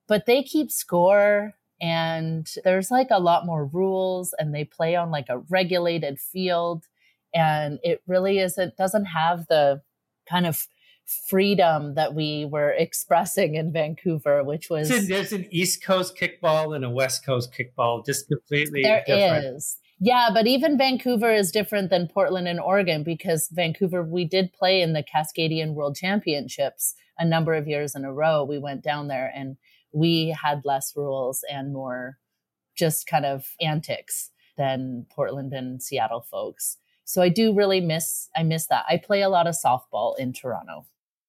but 0.07 0.27
they 0.27 0.43
keep 0.43 0.71
score 0.71 1.55
and 1.81 2.49
there's 2.65 2.91
like 2.91 3.09
a 3.11 3.21
lot 3.21 3.47
more 3.47 3.65
rules 3.65 4.35
and 4.39 4.55
they 4.55 4.65
play 4.65 4.97
on 4.97 5.11
like 5.11 5.29
a 5.29 5.39
regulated 5.39 6.19
field. 6.19 6.85
And 7.35 7.79
it 7.83 8.03
really 8.07 8.39
is, 8.39 8.59
it 8.59 8.77
doesn't 8.77 9.07
have 9.07 9.47
the 9.49 9.83
kind 10.29 10.47
of 10.47 10.67
freedom 11.29 11.95
that 11.95 12.15
we 12.15 12.45
were 12.45 12.71
expressing 12.71 13.55
in 13.55 13.73
Vancouver, 13.73 14.45
which 14.45 14.69
was 14.69 14.89
so 14.89 14.99
there's 14.99 15.33
an 15.33 15.47
East 15.51 15.83
Coast 15.83 16.17
kickball 16.17 16.75
and 16.75 16.85
a 16.85 16.91
West 16.91 17.25
Coast 17.25 17.55
kickball, 17.59 18.05
just 18.05 18.29
completely 18.29 18.83
there 18.83 19.05
different. 19.07 19.57
is. 19.57 19.79
Yeah, 20.01 20.31
but 20.33 20.47
even 20.47 20.79
Vancouver 20.79 21.33
is 21.33 21.51
different 21.51 21.91
than 21.91 22.09
Portland 22.09 22.47
and 22.47 22.61
Oregon 22.61 23.03
because 23.03 23.49
Vancouver, 23.51 24.03
we 24.03 24.25
did 24.25 24.53
play 24.53 24.81
in 24.81 24.93
the 24.93 25.03
Cascadian 25.03 25.75
World 25.75 25.97
Championships 25.97 26.95
a 27.19 27.25
number 27.25 27.55
of 27.55 27.67
years 27.67 27.97
in 27.97 28.05
a 28.05 28.13
row. 28.13 28.45
We 28.45 28.59
went 28.59 28.85
down 28.85 29.09
there 29.09 29.33
and 29.35 29.57
we 29.93 30.29
had 30.41 30.63
less 30.65 30.93
rules 30.95 31.45
and 31.51 31.73
more 31.73 32.19
just 32.77 33.09
kind 33.09 33.27
of 33.27 33.55
antics 33.61 34.31
than 34.57 35.07
Portland 35.11 35.53
and 35.53 35.83
Seattle 35.83 36.21
folks. 36.21 36.77
So 37.05 37.23
I 37.23 37.29
do 37.29 37.55
really 37.55 37.81
miss 37.81 38.29
I 38.37 38.45
miss 38.45 38.67
that. 38.67 38.85
I 38.89 38.99
play 38.99 39.23
a 39.23 39.29
lot 39.29 39.49
of 39.49 39.57
softball 39.57 40.17
in 40.19 40.33
Toronto 40.33 40.87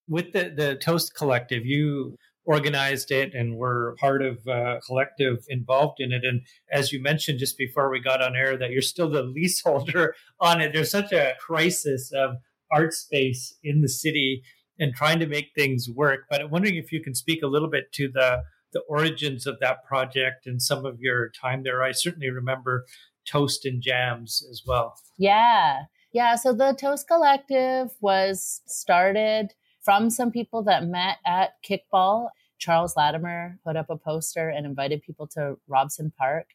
with 0.10 0.34
the, 0.34 0.52
the 0.56 0.76
Toast 0.76 1.14
Collective, 1.16 1.66
you 1.66 2.18
organized 2.50 3.12
it 3.12 3.36
and 3.36 3.58
were 3.58 3.96
part 4.00 4.24
of 4.24 4.40
a 4.48 4.80
collective 4.84 5.46
involved 5.50 5.98
in 6.00 6.12
it. 6.12 6.26
And 6.26 6.42
as 6.72 6.92
you 6.92 7.00
mentioned 7.00 7.38
just 7.38 7.60
before 7.60 7.92
we 7.92 8.00
got 8.00 8.24
on 8.24 8.36
air, 8.36 8.58
that 8.58 8.72
you're 8.72 8.82
still 8.82 9.08
the 9.08 9.22
leaseholder 9.36 10.16
on 10.42 10.60
it. 10.60 10.74
There's 10.74 10.90
such 10.90 11.12
a 11.12 11.36
crisis 11.40 12.12
of 12.12 12.38
art 12.72 12.94
space 12.94 13.56
in 13.64 13.82
the 13.82 13.88
city 13.88 14.42
and 14.80 14.96
trying 14.96 15.20
to 15.20 15.28
make 15.28 15.52
things 15.54 15.90
work. 15.94 16.22
But 16.28 16.42
I'm 16.42 16.50
wondering 16.50 16.78
if 16.78 16.92
you 16.92 17.04
can 17.04 17.14
speak 17.14 17.44
a 17.44 17.48
little 17.48 17.70
bit 17.70 17.92
to 17.94 18.10
the 18.12 18.42
the 18.72 18.82
origins 18.82 19.48
of 19.48 19.60
that 19.60 19.84
project 19.84 20.46
and 20.46 20.62
some 20.62 20.86
of 20.86 21.00
your 21.00 21.32
time 21.42 21.64
there. 21.64 21.82
I 21.82 21.92
certainly 21.92 22.30
remember 22.30 22.86
Toast 23.28 23.66
and 23.66 23.82
Jams 23.82 24.44
as 24.52 24.62
well. 24.66 24.94
Yeah. 25.18 25.84
Yeah. 26.14 26.36
So 26.36 26.54
the 26.54 26.76
Toast 26.80 27.08
Collective 27.08 27.90
was 28.00 28.62
started 28.68 29.54
from 29.82 30.12
some 30.12 30.32
people 30.32 30.64
that 30.64 30.86
met 30.86 31.18
at 31.26 31.54
kickball. 31.68 32.30
Charles 32.60 32.96
Latimer 32.96 33.58
put 33.66 33.76
up 33.76 33.90
a 33.90 33.98
poster 33.98 34.50
and 34.50 34.66
invited 34.66 35.02
people 35.02 35.28
to 35.28 35.58
Robson 35.68 36.12
Park. 36.18 36.48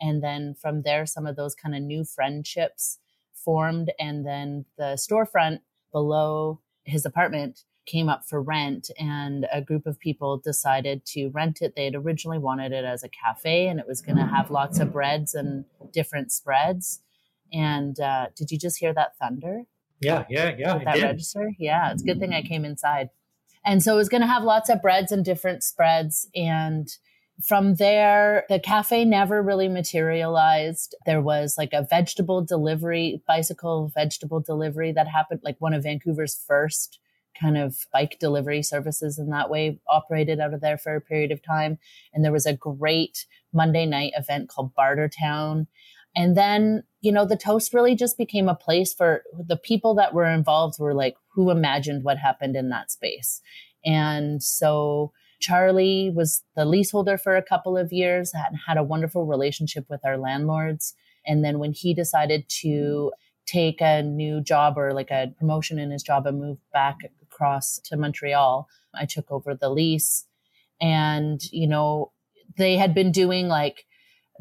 And 0.00 0.22
then 0.22 0.54
from 0.60 0.82
there, 0.82 1.06
some 1.06 1.26
of 1.26 1.36
those 1.36 1.54
kind 1.54 1.74
of 1.74 1.82
new 1.82 2.04
friendships 2.04 2.98
formed. 3.32 3.92
And 3.98 4.26
then 4.26 4.66
the 4.76 4.98
storefront 4.98 5.60
below 5.92 6.60
his 6.84 7.06
apartment 7.06 7.60
came 7.86 8.08
up 8.08 8.24
for 8.24 8.40
rent 8.40 8.90
and 8.98 9.46
a 9.52 9.60
group 9.60 9.86
of 9.86 9.98
people 9.98 10.38
decided 10.38 11.04
to 11.04 11.28
rent 11.30 11.60
it. 11.62 11.74
They 11.74 11.84
had 11.84 11.94
originally 11.94 12.38
wanted 12.38 12.72
it 12.72 12.84
as 12.84 13.02
a 13.02 13.08
cafe 13.08 13.66
and 13.66 13.80
it 13.80 13.88
was 13.88 14.00
going 14.00 14.18
to 14.18 14.26
have 14.26 14.50
lots 14.50 14.78
of 14.78 14.92
breads 14.92 15.34
and 15.34 15.64
different 15.92 16.30
spreads. 16.30 17.00
And 17.52 17.98
uh, 17.98 18.28
did 18.36 18.50
you 18.50 18.58
just 18.58 18.78
hear 18.78 18.94
that 18.94 19.16
thunder? 19.18 19.62
Yeah, 20.00 20.24
yeah, 20.28 20.54
yeah. 20.58 20.74
With 20.74 20.84
that 20.84 20.94
did. 20.94 21.02
register. 21.02 21.52
Yeah, 21.58 21.92
it's 21.92 22.02
a 22.02 22.06
good 22.06 22.18
thing 22.18 22.34
I 22.34 22.42
came 22.42 22.64
inside. 22.64 23.10
And 23.64 23.82
so 23.82 23.94
it 23.94 23.98
was 23.98 24.08
going 24.08 24.22
to 24.22 24.26
have 24.26 24.42
lots 24.42 24.68
of 24.68 24.82
breads 24.82 25.12
and 25.12 25.24
different 25.24 25.62
spreads. 25.62 26.28
And 26.34 26.88
from 27.42 27.76
there, 27.76 28.44
the 28.48 28.58
cafe 28.58 29.04
never 29.04 29.42
really 29.42 29.68
materialized. 29.68 30.94
There 31.06 31.20
was 31.20 31.56
like 31.56 31.72
a 31.72 31.86
vegetable 31.88 32.44
delivery, 32.44 33.22
bicycle 33.26 33.90
vegetable 33.94 34.40
delivery 34.40 34.92
that 34.92 35.08
happened, 35.08 35.40
like 35.42 35.56
one 35.60 35.74
of 35.74 35.84
Vancouver's 35.84 36.42
first 36.46 36.98
kind 37.40 37.56
of 37.56 37.86
bike 37.92 38.18
delivery 38.20 38.62
services 38.62 39.18
in 39.18 39.30
that 39.30 39.48
way 39.48 39.80
operated 39.88 40.38
out 40.38 40.52
of 40.52 40.60
there 40.60 40.76
for 40.76 40.94
a 40.94 41.00
period 41.00 41.32
of 41.32 41.42
time. 41.42 41.78
And 42.12 42.24
there 42.24 42.32
was 42.32 42.46
a 42.46 42.54
great 42.54 43.26
Monday 43.52 43.86
night 43.86 44.12
event 44.16 44.48
called 44.48 44.74
Barter 44.74 45.08
Town. 45.08 45.66
And 46.14 46.36
then 46.36 46.84
you 47.02 47.10
know, 47.10 47.26
the 47.26 47.36
toast 47.36 47.74
really 47.74 47.96
just 47.96 48.16
became 48.16 48.48
a 48.48 48.54
place 48.54 48.94
for 48.94 49.24
the 49.36 49.56
people 49.56 49.94
that 49.96 50.14
were 50.14 50.28
involved 50.28 50.78
were 50.78 50.94
like, 50.94 51.16
who 51.34 51.50
imagined 51.50 52.04
what 52.04 52.18
happened 52.18 52.56
in 52.56 52.68
that 52.70 52.90
space? 52.90 53.40
And 53.84 54.42
so 54.42 55.12
Charlie 55.40 56.10
was 56.14 56.42
the 56.54 56.64
leaseholder 56.64 57.18
for 57.18 57.36
a 57.36 57.42
couple 57.42 57.76
of 57.76 57.92
years 57.92 58.32
and 58.32 58.56
had 58.66 58.76
a 58.76 58.82
wonderful 58.82 59.26
relationship 59.26 59.86
with 59.90 60.00
our 60.04 60.16
landlords. 60.16 60.94
And 61.26 61.44
then 61.44 61.58
when 61.58 61.72
he 61.72 61.94
decided 61.94 62.48
to 62.60 63.12
take 63.46 63.80
a 63.80 64.02
new 64.02 64.40
job 64.40 64.78
or 64.78 64.92
like 64.92 65.10
a 65.10 65.34
promotion 65.38 65.78
in 65.78 65.90
his 65.90 66.02
job 66.02 66.26
and 66.26 66.38
move 66.38 66.58
back 66.72 66.98
across 67.22 67.80
to 67.84 67.96
Montreal, 67.96 68.68
I 68.94 69.04
took 69.04 69.30
over 69.30 69.54
the 69.54 69.68
lease. 69.68 70.26
And, 70.80 71.40
you 71.50 71.66
know, 71.66 72.12
they 72.56 72.76
had 72.76 72.94
been 72.94 73.10
doing 73.10 73.48
like 73.48 73.84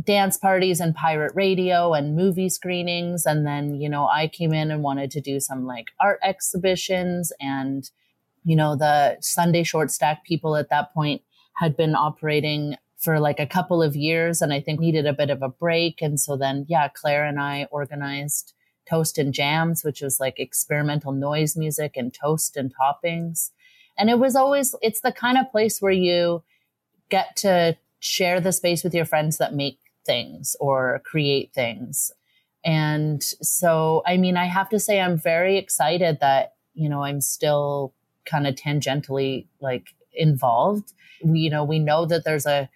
dance 0.04 0.38
parties 0.38 0.80
and 0.80 0.96
pirate 0.96 1.34
radio 1.36 1.94
and 1.94 2.16
movie 2.16 2.50
screenings. 2.50 3.26
And 3.26 3.46
then, 3.46 3.76
you 3.76 3.90
know, 3.90 4.08
I 4.08 4.28
came 4.28 4.54
in 4.54 4.72
and 4.72 4.84
wanted 4.84 5.12
to 5.12 5.22
do 5.22 5.40
some 5.40 5.66
like 5.66 5.88
art 6.00 6.20
exhibitions 6.24 7.32
and, 7.40 7.90
you 8.44 8.56
know, 8.56 8.76
the 8.76 9.18
Sunday 9.22 9.64
short 9.64 9.92
stack 9.92 10.24
people 10.24 10.56
at 10.56 10.70
that 10.70 10.94
point 10.94 11.22
had 11.56 11.78
been 11.78 11.96
operating 11.96 12.78
for 12.98 13.20
like 13.20 13.40
a 13.40 13.48
couple 13.48 13.82
of 13.82 13.96
years 13.96 14.42
and 14.42 14.54
I 14.54 14.62
think 14.62 14.80
needed 14.80 15.06
a 15.06 15.14
bit 15.14 15.30
of 15.30 15.42
a 15.42 15.50
break. 15.50 16.02
And 16.02 16.20
so 16.20 16.38
then, 16.38 16.66
yeah, 16.70 16.88
Claire 16.88 17.26
and 17.26 17.40
I 17.40 17.68
organized 17.72 18.54
Toast 18.90 19.18
and 19.18 19.34
Jams, 19.34 19.84
which 19.84 20.02
was 20.02 20.20
like 20.20 20.40
experimental 20.40 21.12
noise 21.12 21.56
music 21.56 21.98
and 21.98 22.14
toast 22.14 22.58
and 22.58 22.74
toppings. 22.76 23.52
And 23.98 24.10
it 24.10 24.20
was 24.20 24.36
always, 24.36 24.76
it's 24.82 25.02
the 25.02 25.12
kind 25.12 25.38
of 25.38 25.52
place 25.52 25.82
where 25.82 25.92
you 25.92 26.44
get 27.10 27.36
to 27.38 27.78
share 28.02 28.42
the 28.42 28.52
space 28.52 28.84
with 28.84 28.94
your 28.94 29.06
friends 29.06 29.38
that 29.38 29.54
make 29.54 29.80
things 30.06 30.56
or 30.60 31.02
create 31.06 31.54
things. 31.54 32.12
And 32.66 33.24
so, 33.24 34.04
I 34.06 34.18
mean, 34.18 34.36
I 34.36 34.46
have 34.46 34.70
to 34.70 34.80
say, 34.80 35.00
I'm 35.00 35.18
very 35.18 35.58
excited 35.58 36.20
that, 36.20 36.56
you 36.74 36.90
know, 36.90 37.04
I'm 37.04 37.22
still 37.22 37.94
kind 38.26 38.46
of 38.46 38.56
tangentially 38.56 39.48
like 39.62 39.96
involved. 40.14 40.94
We, 41.24 41.40
you 41.40 41.50
know, 41.50 41.64
we 41.64 41.80
know 41.80 42.06
that 42.06 42.26
there's 42.26 42.46
a 42.46 42.70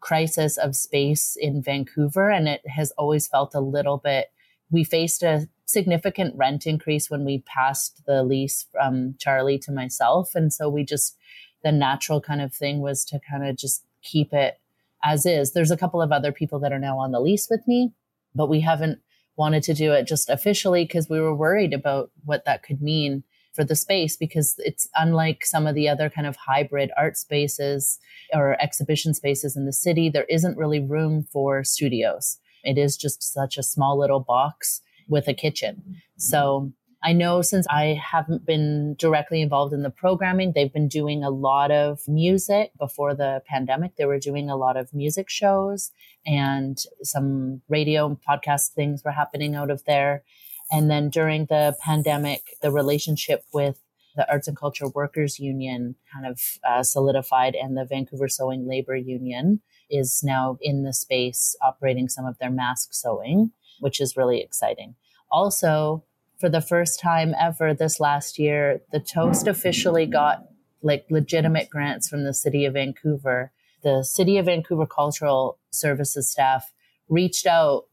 crisis 0.00 0.58
of 0.58 0.76
space 0.76 1.36
in 1.40 1.62
Vancouver 1.62 2.30
and 2.30 2.48
it 2.48 2.60
has 2.66 2.90
always 2.92 3.28
felt 3.28 3.54
a 3.54 3.60
little 3.60 3.98
bit, 3.98 4.32
we 4.70 4.84
faced 4.84 5.22
a 5.22 5.48
significant 5.64 6.34
rent 6.36 6.66
increase 6.66 7.08
when 7.08 7.24
we 7.24 7.38
passed 7.46 8.02
the 8.04 8.24
lease 8.24 8.66
from 8.72 9.14
Charlie 9.18 9.58
to 9.60 9.72
myself. 9.72 10.34
And 10.34 10.52
so 10.52 10.68
we 10.68 10.84
just, 10.84 11.16
the 11.62 11.72
natural 11.72 12.20
kind 12.20 12.40
of 12.40 12.52
thing 12.52 12.80
was 12.80 13.04
to 13.06 13.20
kind 13.30 13.46
of 13.46 13.56
just 13.56 13.84
keep 14.02 14.32
it 14.32 14.58
as 15.04 15.26
is. 15.26 15.52
There's 15.52 15.70
a 15.70 15.76
couple 15.76 16.02
of 16.02 16.12
other 16.12 16.32
people 16.32 16.58
that 16.60 16.72
are 16.72 16.78
now 16.78 16.98
on 16.98 17.12
the 17.12 17.20
lease 17.20 17.48
with 17.50 17.66
me, 17.66 17.92
but 18.34 18.48
we 18.48 18.60
haven't 18.60 19.00
wanted 19.36 19.62
to 19.64 19.74
do 19.74 19.92
it 19.92 20.06
just 20.06 20.28
officially 20.28 20.84
because 20.84 21.08
we 21.08 21.20
were 21.20 21.34
worried 21.34 21.72
about 21.72 22.10
what 22.24 22.44
that 22.44 22.62
could 22.62 22.82
mean 22.82 23.24
for 23.54 23.64
the 23.64 23.76
space 23.76 24.16
because 24.16 24.54
it's 24.58 24.88
unlike 24.96 25.44
some 25.44 25.66
of 25.66 25.74
the 25.74 25.88
other 25.88 26.08
kind 26.08 26.26
of 26.26 26.36
hybrid 26.36 26.90
art 26.96 27.16
spaces 27.16 27.98
or 28.32 28.60
exhibition 28.62 29.12
spaces 29.12 29.56
in 29.56 29.66
the 29.66 29.72
city. 29.72 30.08
There 30.08 30.26
isn't 30.28 30.56
really 30.56 30.80
room 30.80 31.24
for 31.30 31.62
studios. 31.64 32.38
It 32.64 32.78
is 32.78 32.96
just 32.96 33.22
such 33.22 33.58
a 33.58 33.62
small 33.62 33.98
little 33.98 34.20
box 34.20 34.80
with 35.08 35.28
a 35.28 35.34
kitchen. 35.34 36.00
So 36.16 36.72
I 37.04 37.12
know 37.12 37.42
since 37.42 37.66
I 37.68 38.00
haven't 38.00 38.46
been 38.46 38.94
directly 38.94 39.42
involved 39.42 39.72
in 39.72 39.82
the 39.82 39.90
programming, 39.90 40.52
they've 40.52 40.72
been 40.72 40.88
doing 40.88 41.24
a 41.24 41.30
lot 41.30 41.72
of 41.72 42.00
music 42.06 42.70
before 42.78 43.14
the 43.14 43.42
pandemic. 43.46 43.96
They 43.96 44.04
were 44.04 44.20
doing 44.20 44.48
a 44.48 44.56
lot 44.56 44.76
of 44.76 44.94
music 44.94 45.28
shows 45.28 45.90
and 46.24 46.78
some 47.02 47.60
radio 47.68 48.06
and 48.06 48.18
podcast 48.22 48.70
things 48.74 49.02
were 49.04 49.10
happening 49.10 49.56
out 49.56 49.70
of 49.70 49.84
there. 49.84 50.22
And 50.70 50.88
then 50.88 51.10
during 51.10 51.46
the 51.46 51.76
pandemic, 51.80 52.56
the 52.62 52.70
relationship 52.70 53.44
with 53.52 53.80
the 54.14 54.30
Arts 54.30 54.46
and 54.46 54.56
Culture 54.56 54.88
Workers 54.88 55.40
Union 55.40 55.96
kind 56.12 56.26
of 56.26 56.40
uh, 56.68 56.82
solidified, 56.82 57.54
and 57.54 57.76
the 57.76 57.84
Vancouver 57.84 58.28
Sewing 58.28 58.68
Labor 58.68 58.94
Union 58.94 59.60
is 59.90 60.20
now 60.22 60.58
in 60.60 60.82
the 60.82 60.92
space 60.92 61.56
operating 61.62 62.08
some 62.08 62.26
of 62.26 62.38
their 62.38 62.50
mask 62.50 62.90
sewing, 62.92 63.52
which 63.80 64.00
is 64.00 64.16
really 64.16 64.40
exciting. 64.40 64.94
Also, 65.30 66.04
for 66.42 66.48
the 66.48 66.60
first 66.60 66.98
time 66.98 67.36
ever 67.38 67.72
this 67.72 68.00
last 68.00 68.36
year, 68.36 68.82
the 68.90 68.98
Toast 68.98 69.46
officially 69.46 70.06
got 70.06 70.44
like 70.82 71.06
legitimate 71.08 71.70
grants 71.70 72.08
from 72.08 72.24
the 72.24 72.34
city 72.34 72.64
of 72.64 72.74
Vancouver. 72.74 73.52
The 73.84 74.02
city 74.02 74.38
of 74.38 74.46
Vancouver 74.46 74.84
cultural 74.84 75.60
services 75.70 76.28
staff 76.28 76.72
reached 77.08 77.46
out 77.46 77.84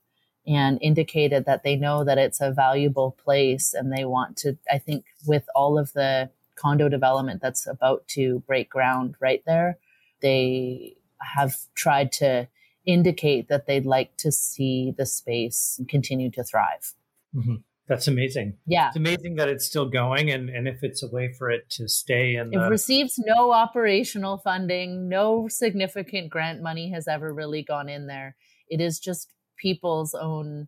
and 0.47 0.79
indicated 0.81 1.45
that 1.45 1.61
they 1.61 1.75
know 1.75 2.03
that 2.03 2.17
it's 2.17 2.41
a 2.41 2.51
valuable 2.51 3.15
place 3.23 3.75
and 3.75 3.93
they 3.93 4.03
want 4.03 4.35
to, 4.37 4.57
I 4.67 4.79
think, 4.79 5.05
with 5.27 5.47
all 5.53 5.77
of 5.77 5.93
the 5.93 6.31
condo 6.55 6.89
development 6.89 7.43
that's 7.43 7.67
about 7.67 8.07
to 8.15 8.39
break 8.47 8.71
ground 8.71 9.13
right 9.19 9.43
there, 9.45 9.77
they 10.23 10.95
have 11.21 11.55
tried 11.75 12.11
to 12.13 12.47
indicate 12.87 13.47
that 13.47 13.67
they'd 13.67 13.85
like 13.85 14.17
to 14.17 14.31
see 14.31 14.91
the 14.97 15.05
space 15.05 15.79
continue 15.87 16.31
to 16.31 16.43
thrive. 16.43 16.95
Mm-hmm. 17.35 17.57
That's 17.89 18.07
amazing. 18.07 18.55
Yeah. 18.67 18.89
It's 18.89 18.97
amazing 18.97 19.35
that 19.37 19.49
it's 19.49 19.65
still 19.65 19.89
going 19.89 20.29
and, 20.29 20.47
and 20.47 20.67
if 20.67 20.83
it's 20.83 21.01
a 21.01 21.07
way 21.07 21.33
for 21.33 21.49
it 21.49 21.67
to 21.71 21.89
stay 21.89 22.35
and 22.35 22.53
it 22.53 22.57
receives 22.57 23.15
no 23.17 23.51
operational 23.51 24.37
funding, 24.37 25.09
no 25.09 25.47
significant 25.47 26.29
grant 26.29 26.61
money 26.61 26.91
has 26.91 27.07
ever 27.07 27.33
really 27.33 27.63
gone 27.63 27.89
in 27.89 28.05
there. 28.05 28.35
It 28.69 28.79
is 28.79 28.99
just 28.99 29.33
people's 29.57 30.13
own, 30.13 30.67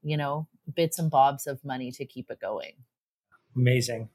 you 0.00 0.16
know, 0.16 0.46
bits 0.72 1.00
and 1.00 1.10
bobs 1.10 1.48
of 1.48 1.64
money 1.64 1.90
to 1.90 2.06
keep 2.06 2.30
it 2.30 2.38
going. 2.40 2.74
Amazing. 3.56 4.08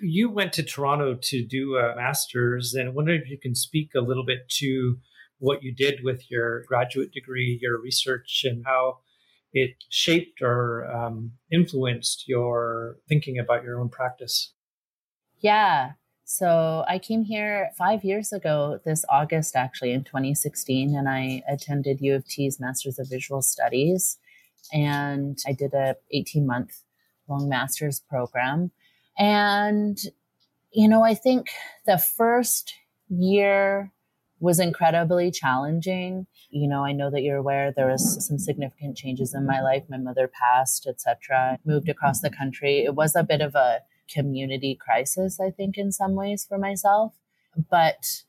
You 0.00 0.30
went 0.30 0.54
to 0.54 0.62
Toronto 0.62 1.18
to 1.20 1.44
do 1.44 1.76
a 1.76 1.94
master's, 1.94 2.72
and 2.72 2.88
I 2.88 2.92
wonder 2.92 3.12
if 3.12 3.28
you 3.28 3.38
can 3.38 3.54
speak 3.54 3.90
a 3.94 4.00
little 4.00 4.24
bit 4.24 4.48
to 4.60 4.96
what 5.38 5.62
you 5.62 5.74
did 5.74 6.00
with 6.02 6.30
your 6.30 6.62
graduate 6.64 7.12
degree, 7.12 7.58
your 7.60 7.78
research, 7.78 8.40
and 8.44 8.64
how 8.64 9.00
it 9.52 9.76
shaped 9.88 10.40
or 10.42 10.90
um, 10.90 11.32
influenced 11.52 12.28
your 12.28 12.96
thinking 13.08 13.38
about 13.38 13.64
your 13.64 13.80
own 13.80 13.88
practice? 13.88 14.52
Yeah. 15.40 15.92
So 16.24 16.84
I 16.86 17.00
came 17.00 17.24
here 17.24 17.70
five 17.76 18.04
years 18.04 18.32
ago, 18.32 18.78
this 18.84 19.04
August, 19.08 19.56
actually, 19.56 19.92
in 19.92 20.04
2016, 20.04 20.94
and 20.94 21.08
I 21.08 21.42
attended 21.48 22.00
U 22.00 22.14
of 22.14 22.24
T's 22.24 22.60
Masters 22.60 23.00
of 23.00 23.08
Visual 23.10 23.42
Studies. 23.42 24.18
And 24.72 25.38
I 25.46 25.52
did 25.52 25.74
a 25.74 25.96
18 26.12 26.46
month 26.46 26.82
long 27.28 27.48
master's 27.48 27.98
program. 27.98 28.70
And, 29.18 29.98
you 30.72 30.88
know, 30.88 31.02
I 31.02 31.14
think 31.14 31.48
the 31.86 31.98
first 31.98 32.74
year 33.08 33.92
was 34.40 34.58
incredibly 34.58 35.30
challenging. 35.30 36.26
You 36.48 36.66
know, 36.66 36.84
I 36.84 36.92
know 36.92 37.10
that 37.10 37.22
you're 37.22 37.36
aware 37.36 37.70
there 37.70 37.90
was 37.90 38.26
some 38.26 38.38
significant 38.38 38.96
changes 38.96 39.34
in 39.34 39.46
my 39.46 39.60
life. 39.60 39.84
My 39.88 39.98
mother 39.98 40.28
passed, 40.28 40.86
etc. 40.86 41.58
Moved 41.64 41.88
across 41.88 42.20
the 42.20 42.30
country. 42.30 42.84
It 42.84 42.94
was 42.94 43.14
a 43.14 43.22
bit 43.22 43.42
of 43.42 43.54
a 43.54 43.80
community 44.12 44.74
crisis, 44.74 45.38
I 45.40 45.50
think, 45.50 45.76
in 45.76 45.92
some 45.92 46.14
ways 46.14 46.44
for 46.48 46.58
myself. 46.58 47.14
But 47.70 48.22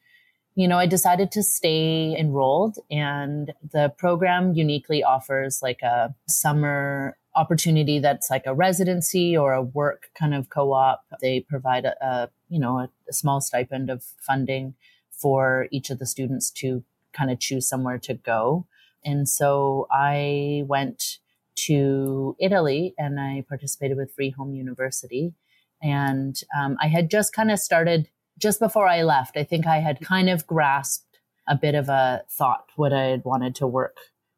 you 0.53 0.67
know, 0.67 0.77
I 0.77 0.85
decided 0.85 1.31
to 1.31 1.43
stay 1.43 2.13
enrolled, 2.19 2.77
and 2.91 3.53
the 3.71 3.93
program 3.97 4.53
uniquely 4.53 5.01
offers 5.01 5.61
like 5.61 5.81
a 5.81 6.13
summer 6.27 7.17
opportunity 7.35 7.99
that's 7.99 8.29
like 8.29 8.45
a 8.45 8.53
residency 8.53 9.37
or 9.37 9.53
a 9.53 9.61
work 9.61 10.09
kind 10.13 10.33
of 10.33 10.49
co-op. 10.49 11.05
They 11.21 11.39
provide 11.39 11.85
a, 11.85 11.95
a 12.05 12.29
you 12.49 12.59
know 12.59 12.79
a, 12.79 12.89
a 13.09 13.13
small 13.13 13.39
stipend 13.39 13.89
of 13.89 14.03
funding 14.19 14.75
for 15.21 15.67
each 15.71 15.89
of 15.89 15.99
the 15.99 16.05
students 16.05 16.49
to 16.51 16.83
kind 17.13 17.31
of 17.31 17.39
choose 17.39 17.67
somewhere 17.67 17.97
to 17.99 18.13
go. 18.13 18.65
And 19.03 19.27
so 19.27 19.87
I 19.91 20.63
went 20.67 21.17
to 21.55 22.35
Italy 22.39 22.93
and 22.97 23.19
I 23.19 23.43
participated 23.47 23.97
with 23.97 24.13
Free 24.13 24.31
Home 24.31 24.53
University. 24.53 25.33
And 25.81 26.39
um, 26.57 26.77
I 26.81 26.87
had 26.87 27.09
just 27.09 27.33
kind 27.33 27.51
of 27.51 27.59
started 27.59 28.09
just 28.37 28.59
before 28.59 28.87
I 28.87 29.03
left. 29.03 29.37
I 29.37 29.43
think 29.43 29.67
I 29.67 29.77
had 29.77 29.99
kind 30.01 30.29
of 30.29 30.47
grasped 30.47 31.19
a 31.47 31.55
bit 31.55 31.75
of 31.75 31.89
a 31.89 32.23
thought 32.29 32.69
what 32.75 32.93
I 32.93 33.05
had 33.05 33.25
wanted 33.25 33.55
to 33.55 33.67
work 33.67 33.97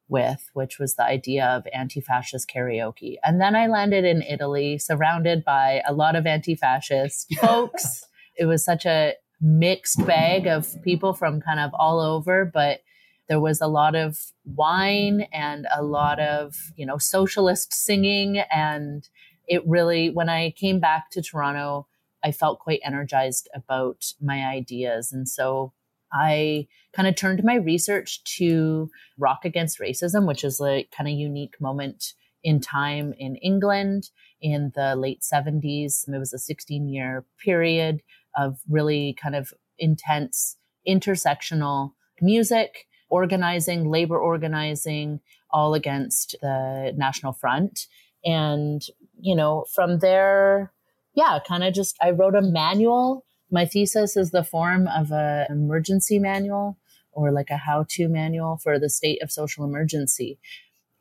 with, 0.10 0.50
which 0.54 0.80
was 0.80 0.96
the 0.96 1.04
idea 1.04 1.46
of 1.46 1.68
anti 1.74 2.02
fascist 2.02 2.50
karaoke. 2.50 3.18
And 3.24 3.40
then 3.40 3.56
I 3.56 3.68
landed 3.68 4.06
in 4.06 4.22
Italy 4.22 4.78
surrounded 4.78 5.44
by 5.44 5.82
a 5.88 5.94
lot 5.94 6.16
of 6.16 6.26
anti 6.26 6.56
fascist 6.56 7.34
folks. 7.42 8.06
It 8.38 8.46
was 8.46 8.64
such 8.64 8.86
a 8.86 9.14
mixed 9.44 10.04
bag 10.08 10.48
of 10.48 10.82
people 10.84 11.14
from 11.14 11.42
kind 11.42 11.60
of 11.60 11.72
all 11.74 12.00
over, 12.00 12.46
but 12.46 12.80
there 13.28 13.42
was 13.42 13.62
a 13.62 13.68
lot 13.68 13.94
of 13.94 14.18
wine 14.46 15.28
and 15.34 15.68
a 15.76 15.84
lot 15.84 16.20
of, 16.20 16.56
you 16.76 16.86
know, 16.86 16.98
socialist 16.98 17.74
singing. 17.74 18.40
And 18.52 19.08
it 19.48 19.62
really, 19.68 20.10
when 20.10 20.30
I 20.30 20.52
came 20.52 20.80
back 20.80 21.10
to 21.12 21.22
Toronto, 21.22 21.88
I 22.24 22.32
felt 22.32 22.60
quite 22.60 22.80
energized 22.86 23.50
about 23.54 24.06
my 24.22 24.46
ideas. 24.46 25.12
And 25.12 25.28
so 25.28 25.74
I 26.14 26.68
kind 26.94 27.08
of 27.08 27.16
turned 27.16 27.44
my 27.44 27.56
research 27.56 28.24
to 28.38 28.90
Rock 29.18 29.44
Against 29.44 29.80
Racism, 29.80 30.26
which 30.26 30.44
is 30.44 30.62
a 30.62 30.88
kind 30.96 31.10
of 31.10 31.18
unique 31.18 31.60
moment 31.60 32.14
in 32.44 32.62
time 32.62 33.14
in 33.18 33.36
England 33.38 34.10
in 34.42 34.72
the 34.76 34.96
late 34.96 35.22
70s. 35.22 36.08
It 36.08 36.18
was 36.18 36.34
a 36.34 36.40
16 36.40 36.88
year 36.88 37.26
period 37.44 38.02
of 38.36 38.60
really 38.70 39.16
kind 39.22 39.36
of 39.36 39.54
intense 39.78 40.58
intersectional 40.88 41.94
music, 42.22 42.88
organizing, 43.10 43.90
labor 43.90 44.18
organizing, 44.18 45.20
all 45.50 45.74
against 45.74 46.36
the 46.42 46.94
National 46.98 47.34
Front. 47.34 47.88
And, 48.26 48.82
you 49.20 49.36
know, 49.36 49.66
from 49.74 50.00
there, 50.00 50.72
yeah, 51.14 51.40
kind 51.48 51.64
of 51.64 51.74
just, 51.74 51.98
I 52.02 52.12
wrote 52.12 52.36
a 52.36 52.42
manual. 52.42 53.26
My 53.52 53.66
thesis 53.66 54.18
is 54.18 54.32
the 54.32 54.44
form 54.44 54.88
of 54.88 55.12
an 55.12 55.46
emergency 55.50 56.18
manual 56.20 56.78
or 57.12 57.32
like 57.32 57.50
a 57.52 57.58
how 57.58 57.86
to 57.90 58.08
manual 58.08 58.58
for 58.58 58.80
the 58.80 58.90
state 58.90 59.22
of 59.22 59.32
social 59.32 59.64
emergency. 59.64 60.40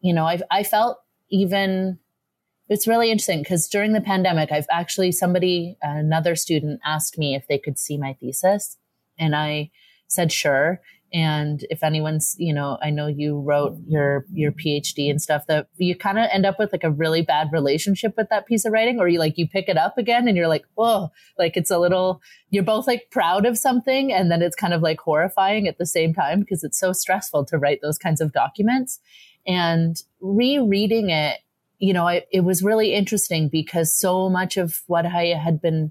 You 0.00 0.12
know, 0.12 0.26
I, 0.26 0.40
I 0.50 0.62
felt 0.62 0.98
even 1.30 1.98
it's 2.72 2.86
really 2.86 3.10
interesting 3.10 3.40
because 3.40 3.68
during 3.68 3.92
the 3.92 4.00
pandemic, 4.00 4.50
I've 4.50 4.66
actually 4.70 5.12
somebody, 5.12 5.76
another 5.82 6.34
student 6.34 6.80
asked 6.84 7.18
me 7.18 7.34
if 7.34 7.46
they 7.46 7.58
could 7.58 7.78
see 7.78 7.98
my 7.98 8.14
thesis. 8.14 8.78
And 9.18 9.36
I 9.36 9.70
said, 10.08 10.32
sure. 10.32 10.80
And 11.12 11.66
if 11.68 11.82
anyone's, 11.82 12.34
you 12.38 12.54
know, 12.54 12.78
I 12.82 12.88
know 12.88 13.06
you 13.06 13.38
wrote 13.38 13.76
your, 13.86 14.24
your 14.32 14.52
PhD 14.52 15.10
and 15.10 15.20
stuff 15.20 15.46
that 15.48 15.68
you 15.76 15.94
kind 15.94 16.18
of 16.18 16.30
end 16.32 16.46
up 16.46 16.58
with 16.58 16.72
like 16.72 16.84
a 16.84 16.90
really 16.90 17.20
bad 17.20 17.48
relationship 17.52 18.14
with 18.16 18.30
that 18.30 18.46
piece 18.46 18.64
of 18.64 18.72
writing, 18.72 18.98
or 18.98 19.06
you 19.06 19.18
like, 19.18 19.36
you 19.36 19.46
pick 19.46 19.68
it 19.68 19.76
up 19.76 19.98
again 19.98 20.26
and 20.26 20.34
you're 20.34 20.48
like, 20.48 20.64
oh, 20.78 21.10
like 21.38 21.58
it's 21.58 21.70
a 21.70 21.78
little, 21.78 22.22
you're 22.48 22.62
both 22.62 22.86
like 22.86 23.10
proud 23.10 23.44
of 23.44 23.58
something. 23.58 24.10
And 24.10 24.30
then 24.30 24.40
it's 24.40 24.56
kind 24.56 24.72
of 24.72 24.80
like 24.80 25.00
horrifying 25.00 25.68
at 25.68 25.76
the 25.76 25.84
same 25.84 26.14
time 26.14 26.40
because 26.40 26.64
it's 26.64 26.80
so 26.80 26.94
stressful 26.94 27.44
to 27.44 27.58
write 27.58 27.80
those 27.82 27.98
kinds 27.98 28.22
of 28.22 28.32
documents. 28.32 28.98
And 29.46 29.96
rereading 30.22 31.10
it 31.10 31.40
you 31.82 31.92
know, 31.92 32.06
I, 32.06 32.22
it 32.30 32.42
was 32.42 32.62
really 32.62 32.94
interesting 32.94 33.48
because 33.48 33.92
so 33.92 34.30
much 34.30 34.56
of 34.56 34.82
what 34.86 35.04
I 35.04 35.34
had 35.34 35.60
been 35.60 35.90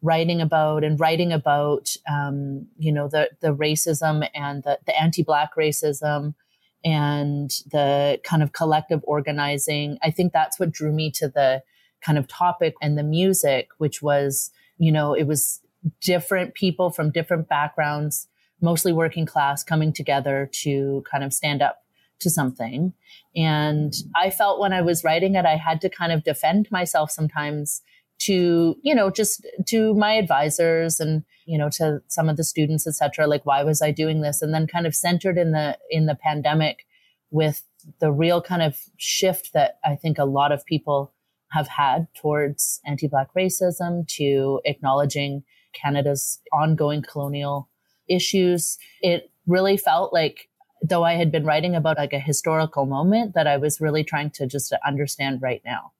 writing 0.00 0.40
about 0.40 0.84
and 0.84 1.00
writing 1.00 1.32
about, 1.32 1.96
um, 2.08 2.68
you 2.78 2.92
know, 2.92 3.08
the 3.08 3.28
the 3.40 3.52
racism 3.52 4.28
and 4.36 4.62
the, 4.62 4.78
the 4.86 4.96
anti-black 4.96 5.56
racism 5.58 6.34
and 6.84 7.50
the 7.72 8.20
kind 8.22 8.44
of 8.44 8.52
collective 8.52 9.00
organizing. 9.02 9.98
I 10.00 10.12
think 10.12 10.32
that's 10.32 10.60
what 10.60 10.70
drew 10.70 10.92
me 10.92 11.10
to 11.16 11.26
the 11.26 11.64
kind 12.02 12.18
of 12.18 12.28
topic 12.28 12.74
and 12.80 12.96
the 12.96 13.02
music, 13.02 13.70
which 13.78 14.00
was, 14.00 14.52
you 14.78 14.92
know, 14.92 15.12
it 15.12 15.24
was 15.24 15.60
different 16.00 16.54
people 16.54 16.90
from 16.90 17.10
different 17.10 17.48
backgrounds, 17.48 18.28
mostly 18.60 18.92
working 18.92 19.26
class, 19.26 19.64
coming 19.64 19.92
together 19.92 20.48
to 20.62 21.02
kind 21.10 21.24
of 21.24 21.34
stand 21.34 21.62
up 21.62 21.81
to 22.22 22.30
something. 22.30 22.92
And 23.36 23.92
I 24.16 24.30
felt 24.30 24.60
when 24.60 24.72
I 24.72 24.80
was 24.80 25.04
writing 25.04 25.34
it, 25.34 25.44
I 25.44 25.56
had 25.56 25.80
to 25.82 25.88
kind 25.88 26.12
of 26.12 26.24
defend 26.24 26.68
myself 26.70 27.10
sometimes 27.10 27.82
to, 28.20 28.76
you 28.82 28.94
know, 28.94 29.10
just 29.10 29.46
to 29.68 29.94
my 29.94 30.14
advisors 30.14 31.00
and, 31.00 31.24
you 31.44 31.58
know, 31.58 31.68
to 31.70 32.00
some 32.08 32.28
of 32.28 32.36
the 32.36 32.44
students, 32.44 32.86
etc. 32.86 33.26
Like, 33.26 33.44
why 33.44 33.64
was 33.64 33.82
I 33.82 33.90
doing 33.90 34.20
this? 34.20 34.42
And 34.42 34.54
then 34.54 34.66
kind 34.66 34.86
of 34.86 34.94
centered 34.94 35.38
in 35.38 35.52
the, 35.52 35.76
in 35.90 36.06
the 36.06 36.14
pandemic 36.14 36.86
with 37.30 37.64
the 38.00 38.12
real 38.12 38.40
kind 38.40 38.62
of 38.62 38.78
shift 38.96 39.52
that 39.54 39.78
I 39.84 39.96
think 39.96 40.18
a 40.18 40.24
lot 40.24 40.52
of 40.52 40.64
people 40.64 41.12
have 41.50 41.68
had 41.68 42.06
towards 42.14 42.80
anti-black 42.86 43.28
racism 43.36 44.06
to 44.08 44.60
acknowledging 44.64 45.42
Canada's 45.74 46.40
ongoing 46.52 47.02
colonial 47.02 47.68
issues. 48.08 48.78
It 49.00 49.30
really 49.46 49.76
felt 49.76 50.12
like 50.12 50.48
though 50.82 51.04
I 51.04 51.14
had 51.14 51.30
been 51.30 51.44
writing 51.44 51.74
about 51.74 51.98
like 51.98 52.12
a 52.12 52.18
historical 52.18 52.86
moment 52.86 53.34
that 53.34 53.46
I 53.46 53.56
was 53.56 53.80
really 53.80 54.04
trying 54.04 54.30
to 54.30 54.46
just 54.46 54.72
understand 54.84 55.42
right 55.42 55.62
now. 55.64 55.92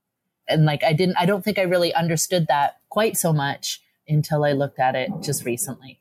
And 0.49 0.64
like 0.64 0.83
I 0.83 0.92
didn't 0.92 1.16
I 1.16 1.27
don't 1.27 1.45
think 1.45 1.59
I 1.59 1.62
really 1.62 1.95
understood 1.95 2.47
that 2.49 2.79
quite 2.88 3.16
so 3.16 3.33
much 3.33 3.81
until 4.09 4.45
I 4.45 4.53
looked 4.53 4.79
at 4.79 4.95
it 4.95 5.11
just 5.23 5.45
recently. 5.45 6.01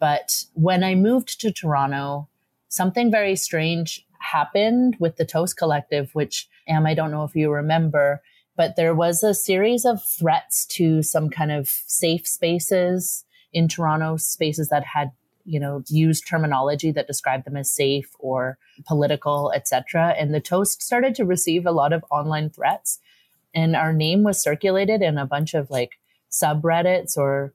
But 0.00 0.44
when 0.54 0.82
I 0.82 0.96
moved 0.96 1.40
to 1.40 1.52
Toronto, 1.52 2.28
something 2.68 3.10
very 3.10 3.36
strange 3.36 4.04
happened 4.18 4.96
with 4.98 5.16
the 5.16 5.24
Toast 5.24 5.56
Collective, 5.56 6.10
which 6.12 6.48
Am, 6.68 6.86
I 6.86 6.94
don't 6.94 7.10
know 7.10 7.24
if 7.24 7.34
you 7.34 7.50
remember, 7.50 8.22
but 8.56 8.76
there 8.76 8.94
was 8.94 9.22
a 9.22 9.34
series 9.34 9.84
of 9.84 10.02
threats 10.04 10.66
to 10.66 11.02
some 11.02 11.30
kind 11.30 11.50
of 11.50 11.68
safe 11.68 12.26
spaces 12.26 13.24
in 13.52 13.68
Toronto, 13.68 14.16
spaces 14.16 14.68
that 14.68 14.84
had 14.84 15.12
you 15.44 15.58
know, 15.58 15.82
used 15.88 16.26
terminology 16.26 16.90
that 16.92 17.06
described 17.06 17.44
them 17.44 17.56
as 17.56 17.72
safe 17.72 18.10
or 18.18 18.58
political, 18.86 19.52
etc. 19.54 20.14
And 20.18 20.34
the 20.34 20.40
toast 20.40 20.82
started 20.82 21.14
to 21.16 21.24
receive 21.24 21.66
a 21.66 21.72
lot 21.72 21.92
of 21.92 22.04
online 22.10 22.50
threats. 22.50 22.98
And 23.54 23.76
our 23.76 23.92
name 23.92 24.22
was 24.22 24.42
circulated 24.42 25.02
in 25.02 25.18
a 25.18 25.26
bunch 25.26 25.54
of 25.54 25.70
like 25.70 25.98
subreddits 26.30 27.16
or 27.16 27.54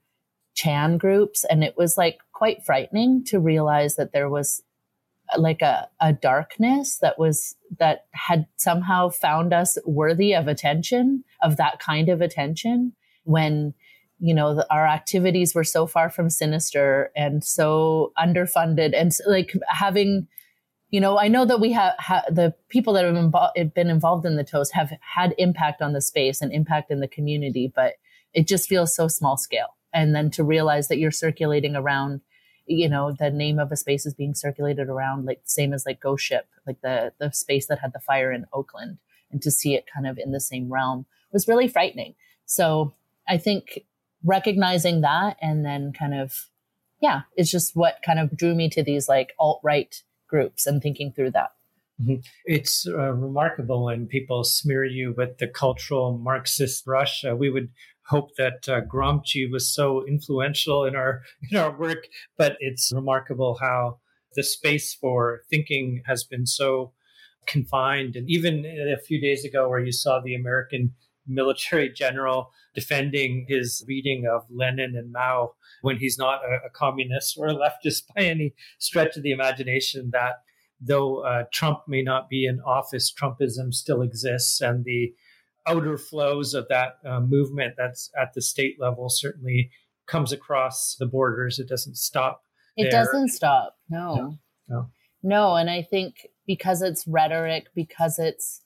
Chan 0.53 0.97
groups. 0.97 1.43
And 1.43 1.63
it 1.63 1.75
was 1.77 1.97
like 1.97 2.19
quite 2.31 2.65
frightening 2.65 3.23
to 3.25 3.39
realize 3.39 3.95
that 3.95 4.11
there 4.11 4.29
was 4.29 4.63
like 5.37 5.61
a, 5.61 5.89
a 5.99 6.13
darkness 6.13 6.97
that 6.99 7.19
was 7.19 7.55
that 7.79 8.05
had 8.11 8.47
somehow 8.55 9.09
found 9.09 9.53
us 9.53 9.77
worthy 9.85 10.33
of 10.33 10.47
attention 10.47 11.23
of 11.41 11.57
that 11.57 11.79
kind 11.79 12.09
of 12.09 12.21
attention 12.21 12.93
when 13.23 13.73
you 14.19 14.33
know 14.33 14.55
the, 14.55 14.73
our 14.73 14.87
activities 14.87 15.53
were 15.53 15.63
so 15.63 15.85
far 15.85 16.09
from 16.09 16.29
sinister 16.29 17.11
and 17.15 17.43
so 17.43 18.11
underfunded 18.17 18.93
and 18.95 19.11
like 19.27 19.53
having 19.67 20.27
you 20.89 20.99
know 20.99 21.19
i 21.19 21.27
know 21.27 21.45
that 21.45 21.59
we 21.59 21.71
have 21.71 21.93
ha- 21.99 22.23
the 22.29 22.53
people 22.69 22.93
that 22.93 23.05
have 23.05 23.15
invo- 23.15 23.73
been 23.73 23.89
involved 23.89 24.25
in 24.25 24.35
the 24.35 24.43
toast 24.43 24.73
have 24.73 24.91
had 25.01 25.35
impact 25.37 25.81
on 25.81 25.93
the 25.93 26.01
space 26.01 26.41
and 26.41 26.51
impact 26.51 26.89
in 26.91 26.99
the 26.99 27.07
community 27.07 27.71
but 27.75 27.93
it 28.37 28.47
just 28.47 28.69
feels 28.69 28.93
so 28.95 29.07
small 29.07 29.35
scale. 29.35 29.75
And 29.93 30.13
then 30.13 30.29
to 30.31 30.43
realize 30.43 30.89
that 30.89 30.99
you're 30.99 31.11
circulating 31.11 31.75
around 31.75 32.21
you 32.69 32.89
know 32.89 33.15
the 33.17 33.31
name 33.31 33.59
of 33.59 33.71
a 33.71 33.77
space 33.77 34.05
is 34.05 34.13
being 34.13 34.35
circulated 34.35 34.89
around 34.89 35.25
like 35.25 35.41
the 35.41 35.49
same 35.49 35.73
as 35.73 35.85
like 35.85 36.01
ghost 36.01 36.25
ship 36.25 36.47
like 36.67 36.81
the 36.81 37.13
the 37.17 37.31
space 37.31 37.67
that 37.67 37.79
had 37.79 37.93
the 37.93 37.99
fire 38.01 38.29
in 38.29 38.45
oakland 38.51 38.97
and 39.31 39.41
to 39.41 39.49
see 39.49 39.73
it 39.73 39.85
kind 39.91 40.05
of 40.05 40.17
in 40.17 40.33
the 40.33 40.41
same 40.41 40.69
realm 40.69 41.05
was 41.31 41.47
really 41.47 41.69
frightening. 41.69 42.13
So 42.45 42.93
i 43.25 43.37
think 43.37 43.85
recognizing 44.23 45.01
that 45.01 45.37
and 45.41 45.65
then 45.65 45.93
kind 45.93 46.13
of 46.13 46.47
yeah 47.01 47.21
it's 47.35 47.51
just 47.51 47.75
what 47.75 47.97
kind 48.05 48.19
of 48.19 48.35
drew 48.35 48.55
me 48.55 48.69
to 48.69 48.83
these 48.83 49.07
like 49.07 49.33
alt-right 49.39 50.03
groups 50.27 50.65
and 50.65 50.81
thinking 50.81 51.11
through 51.11 51.31
that 51.31 51.51
mm-hmm. 52.01 52.15
It's 52.45 52.87
uh, 52.87 53.13
remarkable 53.13 53.85
when 53.85 54.07
people 54.07 54.43
smear 54.43 54.83
you 54.83 55.13
with 55.15 55.37
the 55.37 55.47
cultural 55.47 56.17
Marxist 56.17 56.85
brush. 56.85 57.23
Uh, 57.23 57.35
we 57.35 57.49
would 57.49 57.69
hope 58.07 58.35
that 58.37 58.67
uh, 58.67 58.81
Gramsci 58.81 59.49
was 59.49 59.73
so 59.73 60.05
influential 60.05 60.85
in 60.85 60.95
our 60.95 61.21
in 61.51 61.57
our 61.57 61.77
work, 61.77 62.07
but 62.37 62.57
it's 62.59 62.91
remarkable 62.93 63.57
how 63.59 63.99
the 64.35 64.43
space 64.43 64.93
for 64.93 65.41
thinking 65.49 66.03
has 66.05 66.23
been 66.23 66.45
so 66.45 66.93
confined. 67.47 68.15
And 68.15 68.29
even 68.29 68.65
a 68.65 69.01
few 69.01 69.19
days 69.19 69.43
ago, 69.43 69.67
where 69.69 69.79
you 69.79 69.91
saw 69.91 70.19
the 70.19 70.35
American 70.35 70.93
military 71.27 71.89
general 71.89 72.51
defending 72.73 73.45
his 73.47 73.83
reading 73.87 74.25
of 74.31 74.43
Lenin 74.49 74.95
and 74.95 75.11
Mao 75.11 75.53
when 75.81 75.97
he's 75.97 76.17
not 76.17 76.41
a, 76.43 76.67
a 76.67 76.69
communist 76.69 77.37
or 77.37 77.47
a 77.47 77.53
leftist 77.53 78.03
by 78.15 78.23
any 78.23 78.53
stretch 78.79 79.17
of 79.17 79.23
the 79.23 79.31
imagination, 79.31 80.11
that 80.13 80.41
though 80.79 81.19
uh, 81.25 81.43
Trump 81.51 81.79
may 81.87 82.01
not 82.01 82.29
be 82.29 82.45
in 82.45 82.59
office, 82.61 83.11
Trumpism 83.11 83.73
still 83.73 84.01
exists, 84.01 84.61
and 84.61 84.85
the 84.85 85.13
outer 85.67 85.97
flows 85.97 86.53
of 86.53 86.67
that 86.69 86.97
uh, 87.05 87.19
movement 87.19 87.73
that's 87.77 88.09
at 88.19 88.33
the 88.33 88.41
state 88.41 88.77
level 88.79 89.09
certainly 89.09 89.69
comes 90.07 90.31
across 90.31 90.95
the 90.99 91.05
borders. 91.05 91.59
It 91.59 91.67
doesn't 91.67 91.97
stop. 91.97 92.41
It 92.77 92.91
doesn't 92.91 93.29
stop. 93.29 93.75
No. 93.89 94.15
no. 94.15 94.37
No. 94.69 94.89
No. 95.23 95.55
And 95.55 95.69
I 95.69 95.81
think 95.81 96.27
because 96.45 96.81
it's 96.81 97.07
rhetoric, 97.07 97.67
because 97.75 98.19
it's 98.19 98.61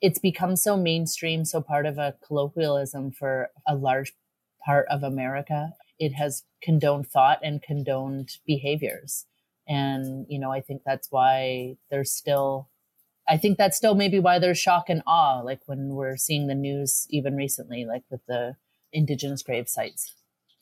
it's 0.00 0.18
become 0.18 0.56
so 0.56 0.76
mainstream, 0.76 1.44
so 1.44 1.60
part 1.60 1.86
of 1.86 1.98
a 1.98 2.14
colloquialism 2.26 3.10
for 3.10 3.50
a 3.66 3.74
large 3.74 4.12
part 4.64 4.86
of 4.90 5.02
America. 5.02 5.72
It 5.98 6.12
has 6.12 6.44
condoned 6.62 7.08
thought 7.08 7.38
and 7.42 7.62
condoned 7.62 8.38
behaviors. 8.46 9.24
And, 9.68 10.26
you 10.28 10.38
know, 10.38 10.52
I 10.52 10.60
think 10.60 10.82
that's 10.84 11.10
why 11.10 11.76
there's 11.90 12.12
still 12.12 12.68
I 13.28 13.36
think 13.36 13.58
that's 13.58 13.76
still 13.76 13.94
maybe 13.94 14.20
why 14.20 14.38
there's 14.38 14.58
shock 14.58 14.88
and 14.88 15.02
awe, 15.06 15.40
like 15.40 15.60
when 15.66 15.88
we're 15.88 16.16
seeing 16.16 16.46
the 16.46 16.54
news 16.54 17.06
even 17.10 17.34
recently, 17.34 17.84
like 17.84 18.04
with 18.10 18.24
the 18.26 18.54
indigenous 18.92 19.42
grave 19.42 19.68
sites. 19.68 20.14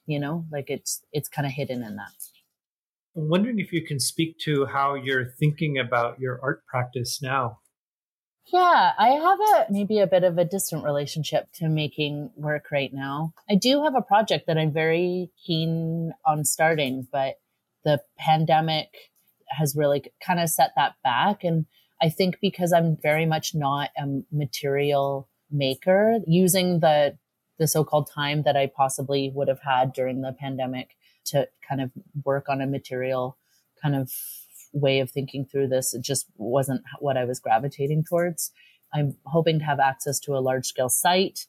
You 0.07 0.19
know, 0.19 0.47
like 0.53 0.69
it's 0.69 1.03
it's 1.13 1.29
kind 1.29 1.47
of 1.47 1.53
hidden 1.53 1.83
in 1.83 1.97
that. 1.97 2.13
I'm 3.17 3.29
wondering 3.29 3.59
if 3.59 3.73
you 3.73 3.87
can 3.87 4.01
speak 4.01 4.39
to 4.41 4.67
how 4.67 4.95
you're 4.95 5.25
thinking 5.25 5.79
about 5.79 6.19
your 6.21 6.41
art 6.43 6.67
practice 6.67 7.21
now. 7.23 7.61
Yeah, 8.53 8.93
I 8.99 9.09
have 9.09 9.39
a 9.41 9.73
maybe 9.73 9.99
a 10.01 10.07
bit 10.07 10.23
of 10.23 10.37
a 10.39 10.45
distant 10.45 10.85
relationship 10.85 11.51
to 11.55 11.69
making 11.69 12.31
work 12.37 12.71
right 12.71 12.93
now. 12.93 13.33
I 13.49 13.55
do 13.55 13.83
have 13.83 13.95
a 13.95 14.03
project 14.03 14.47
that 14.47 14.59
I'm 14.59 14.73
very 14.73 15.31
keen 15.45 16.13
on 16.27 16.45
starting, 16.45 17.09
but 17.11 17.37
the 17.85 18.01
pandemic 18.19 18.89
has 19.49 19.75
really 19.77 20.05
kind 20.25 20.41
of 20.41 20.51
set 20.51 20.73
that 20.77 20.95
back 21.03 21.45
and 21.45 21.67
I 22.03 22.11
think 22.11 22.39
because 22.41 22.73
I'm 22.73 22.99
very 23.03 23.25
much 23.25 23.55
not 23.55 23.91
a 23.97 24.07
material 24.31 25.29
maker, 25.51 26.19
using 26.27 26.81
the 26.81 27.17
the 27.59 27.69
so-called 27.69 28.11
time 28.13 28.43
that 28.43 28.57
I 28.57 28.67
possibly 28.67 29.31
would 29.33 29.49
have 29.49 29.61
had 29.61 29.93
during 29.93 30.21
the 30.21 30.33
pandemic 30.33 30.97
to 31.27 31.49
kind 31.67 31.81
of 31.81 31.93
work 32.25 32.49
on 32.49 32.61
a 32.61 32.67
material 32.67 33.39
kind 33.81 33.95
of 33.95 34.11
way 34.75 35.01
of 35.01 35.11
thinking 35.11 35.47
through 35.47 35.69
this, 35.69 35.95
it 35.95 36.03
just 36.03 36.27
wasn't 36.37 36.83
what 36.99 37.17
I 37.17 37.25
was 37.25 37.41
gravitating 37.41 38.05
towards. 38.05 38.53
I'm 38.93 39.17
hoping 39.25 39.59
to 39.61 39.65
have 39.65 39.81
access 39.81 40.21
to 40.21 40.37
a 40.37 40.41
large 40.41 40.67
scale 40.67 40.89
site. 40.89 41.47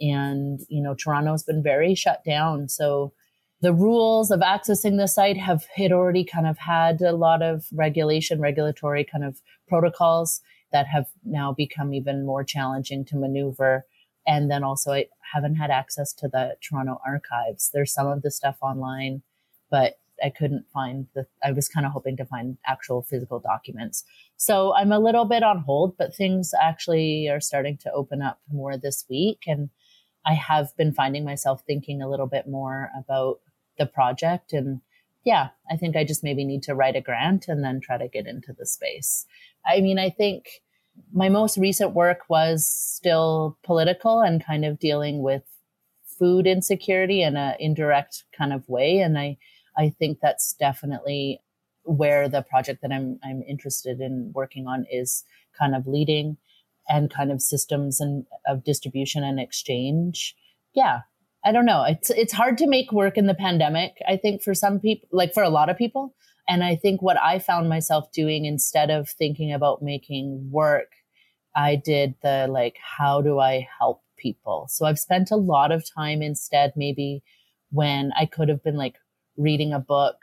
And, 0.00 0.60
you 0.68 0.82
know, 0.82 0.94
Toronto's 0.94 1.42
been 1.42 1.62
very 1.62 1.94
shut 1.94 2.24
down. 2.24 2.68
So 2.68 3.12
the 3.60 3.74
rules 3.74 4.30
of 4.30 4.40
accessing 4.40 4.96
the 4.96 5.08
site 5.08 5.36
have 5.36 5.66
had 5.74 5.92
already 5.92 6.24
kind 6.24 6.46
of 6.46 6.58
had 6.58 7.02
a 7.02 7.12
lot 7.12 7.42
of 7.42 7.66
regulation, 7.72 8.40
regulatory 8.40 9.04
kind 9.04 9.24
of 9.24 9.40
protocols 9.66 10.40
that 10.70 10.86
have 10.86 11.06
now 11.24 11.52
become 11.52 11.92
even 11.92 12.24
more 12.24 12.44
challenging 12.44 13.04
to 13.06 13.16
maneuver. 13.16 13.84
And 14.26 14.50
then 14.50 14.62
also, 14.62 14.92
I 14.92 15.06
haven't 15.32 15.56
had 15.56 15.70
access 15.70 16.12
to 16.14 16.28
the 16.28 16.56
Toronto 16.60 17.00
archives. 17.04 17.70
There's 17.72 17.92
some 17.92 18.06
of 18.06 18.22
the 18.22 18.30
stuff 18.30 18.58
online, 18.60 19.22
but 19.70 19.98
I 20.22 20.30
couldn't 20.30 20.66
find 20.72 21.06
the, 21.14 21.26
I 21.42 21.52
was 21.52 21.68
kind 21.68 21.86
of 21.86 21.92
hoping 21.92 22.16
to 22.16 22.24
find 22.24 22.58
actual 22.66 23.02
physical 23.02 23.38
documents. 23.38 24.04
So 24.36 24.74
I'm 24.74 24.92
a 24.92 24.98
little 24.98 25.24
bit 25.24 25.42
on 25.42 25.58
hold, 25.60 25.96
but 25.96 26.14
things 26.14 26.52
actually 26.60 27.28
are 27.28 27.40
starting 27.40 27.76
to 27.78 27.92
open 27.92 28.22
up 28.22 28.40
more 28.52 28.76
this 28.76 29.04
week. 29.08 29.44
And 29.46 29.70
I 30.26 30.34
have 30.34 30.76
been 30.76 30.92
finding 30.92 31.24
myself 31.24 31.62
thinking 31.66 32.02
a 32.02 32.08
little 32.08 32.26
bit 32.26 32.48
more 32.48 32.90
about 32.98 33.40
the 33.78 33.86
project. 33.86 34.52
And 34.52 34.80
yeah, 35.24 35.48
I 35.70 35.76
think 35.76 35.96
I 35.96 36.04
just 36.04 36.24
maybe 36.24 36.44
need 36.44 36.62
to 36.64 36.74
write 36.74 36.96
a 36.96 37.00
grant 37.00 37.48
and 37.48 37.64
then 37.64 37.80
try 37.80 37.98
to 37.98 38.08
get 38.08 38.26
into 38.26 38.52
the 38.52 38.66
space. 38.66 39.26
I 39.66 39.80
mean, 39.80 39.98
I 39.98 40.10
think 40.10 40.48
my 41.12 41.28
most 41.28 41.56
recent 41.56 41.92
work 41.92 42.22
was 42.28 42.66
still 42.66 43.56
political 43.62 44.20
and 44.20 44.44
kind 44.44 44.64
of 44.64 44.78
dealing 44.78 45.22
with 45.22 45.42
food 46.18 46.46
insecurity 46.46 47.22
in 47.22 47.36
an 47.36 47.54
indirect 47.60 48.24
kind 48.36 48.52
of 48.52 48.68
way. 48.68 48.98
And 48.98 49.18
I, 49.18 49.38
I 49.78 49.90
think 49.90 50.18
that's 50.20 50.54
definitely 50.54 51.40
where 51.84 52.28
the 52.28 52.42
project 52.42 52.82
that 52.82 52.92
I'm, 52.92 53.18
I'm 53.24 53.42
interested 53.48 54.00
in 54.00 54.32
working 54.34 54.66
on 54.66 54.84
is 54.90 55.24
kind 55.58 55.74
of 55.74 55.86
leading 55.86 56.36
and 56.88 57.12
kind 57.12 57.30
of 57.30 57.40
systems 57.40 58.00
and 58.00 58.26
of 58.46 58.64
distribution 58.64 59.22
and 59.22 59.38
exchange. 59.38 60.34
Yeah, 60.74 61.00
I 61.44 61.52
don't 61.52 61.66
know. 61.66 61.84
It's 61.84 62.10
it's 62.10 62.32
hard 62.32 62.58
to 62.58 62.66
make 62.66 62.92
work 62.92 63.16
in 63.16 63.26
the 63.26 63.34
pandemic. 63.34 63.92
I 64.06 64.16
think 64.16 64.42
for 64.42 64.54
some 64.54 64.80
people, 64.80 65.08
like 65.12 65.32
for 65.32 65.42
a 65.42 65.50
lot 65.50 65.70
of 65.70 65.76
people, 65.76 66.14
and 66.48 66.64
I 66.64 66.76
think 66.76 67.02
what 67.02 67.20
I 67.20 67.38
found 67.38 67.68
myself 67.68 68.10
doing 68.12 68.44
instead 68.44 68.90
of 68.90 69.08
thinking 69.08 69.52
about 69.52 69.82
making 69.82 70.50
work, 70.50 70.92
I 71.54 71.76
did 71.76 72.14
the 72.22 72.48
like, 72.50 72.76
how 72.82 73.20
do 73.20 73.38
I 73.38 73.68
help 73.78 74.02
people? 74.16 74.66
So 74.68 74.86
I've 74.86 74.98
spent 74.98 75.30
a 75.30 75.36
lot 75.36 75.72
of 75.72 75.88
time 75.88 76.22
instead, 76.22 76.72
maybe 76.74 77.22
when 77.70 78.12
I 78.18 78.26
could 78.26 78.48
have 78.48 78.62
been 78.62 78.76
like 78.76 78.96
reading 79.38 79.72
a 79.72 79.78
book 79.78 80.16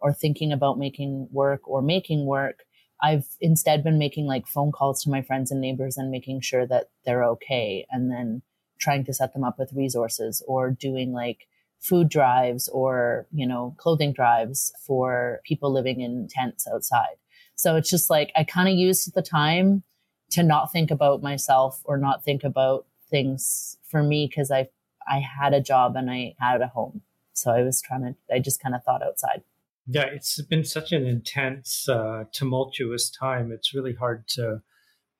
or 0.00 0.12
thinking 0.12 0.52
about 0.52 0.78
making 0.78 1.28
work 1.30 1.68
or 1.68 1.80
making 1.80 2.26
work. 2.26 2.64
I've 3.00 3.26
instead 3.40 3.84
been 3.84 3.98
making 3.98 4.26
like 4.26 4.46
phone 4.46 4.72
calls 4.72 5.02
to 5.02 5.10
my 5.10 5.22
friends 5.22 5.50
and 5.50 5.60
neighbors 5.60 5.96
and 5.96 6.10
making 6.10 6.40
sure 6.40 6.66
that 6.66 6.86
they're 7.04 7.24
okay. 7.24 7.86
And 7.90 8.10
then 8.10 8.42
trying 8.80 9.04
to 9.04 9.14
set 9.14 9.32
them 9.32 9.44
up 9.44 9.58
with 9.58 9.72
resources 9.72 10.42
or 10.48 10.70
doing 10.70 11.12
like 11.12 11.46
food 11.80 12.08
drives 12.08 12.68
or, 12.68 13.26
you 13.32 13.46
know, 13.46 13.74
clothing 13.78 14.12
drives 14.12 14.72
for 14.86 15.40
people 15.44 15.72
living 15.72 16.00
in 16.00 16.28
tents 16.28 16.66
outside. 16.72 17.16
So 17.54 17.76
it's 17.76 17.90
just 17.90 18.10
like 18.10 18.32
I 18.36 18.44
kind 18.44 18.68
of 18.68 18.74
used 18.74 19.14
the 19.14 19.22
time 19.22 19.82
to 20.30 20.42
not 20.42 20.72
think 20.72 20.90
about 20.90 21.22
myself 21.22 21.80
or 21.84 21.98
not 21.98 22.24
think 22.24 22.42
about 22.44 22.86
things 23.10 23.76
for 23.88 24.02
me 24.02 24.26
because 24.26 24.50
I 24.50 24.68
I 25.08 25.18
had 25.18 25.52
a 25.52 25.60
job 25.60 25.96
and 25.96 26.10
I 26.10 26.34
had 26.38 26.60
a 26.60 26.68
home. 26.68 27.02
So 27.32 27.50
I 27.50 27.62
was 27.62 27.80
trying 27.82 28.02
to 28.02 28.34
I 28.34 28.38
just 28.38 28.62
kind 28.62 28.74
of 28.74 28.82
thought 28.84 29.02
outside. 29.02 29.42
Yeah, 29.86 30.04
it's 30.04 30.40
been 30.42 30.64
such 30.64 30.92
an 30.92 31.06
intense, 31.06 31.88
uh, 31.88 32.24
tumultuous 32.32 33.10
time. 33.10 33.50
It's 33.50 33.74
really 33.74 33.94
hard 33.94 34.28
to 34.28 34.62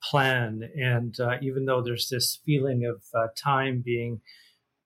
plan. 0.03 0.69
And 0.77 1.19
uh, 1.19 1.39
even 1.43 1.65
though 1.65 1.83
there's 1.83 2.09
this 2.09 2.39
feeling 2.45 2.85
of 2.85 3.03
uh, 3.15 3.29
time 3.37 3.83
being 3.85 4.21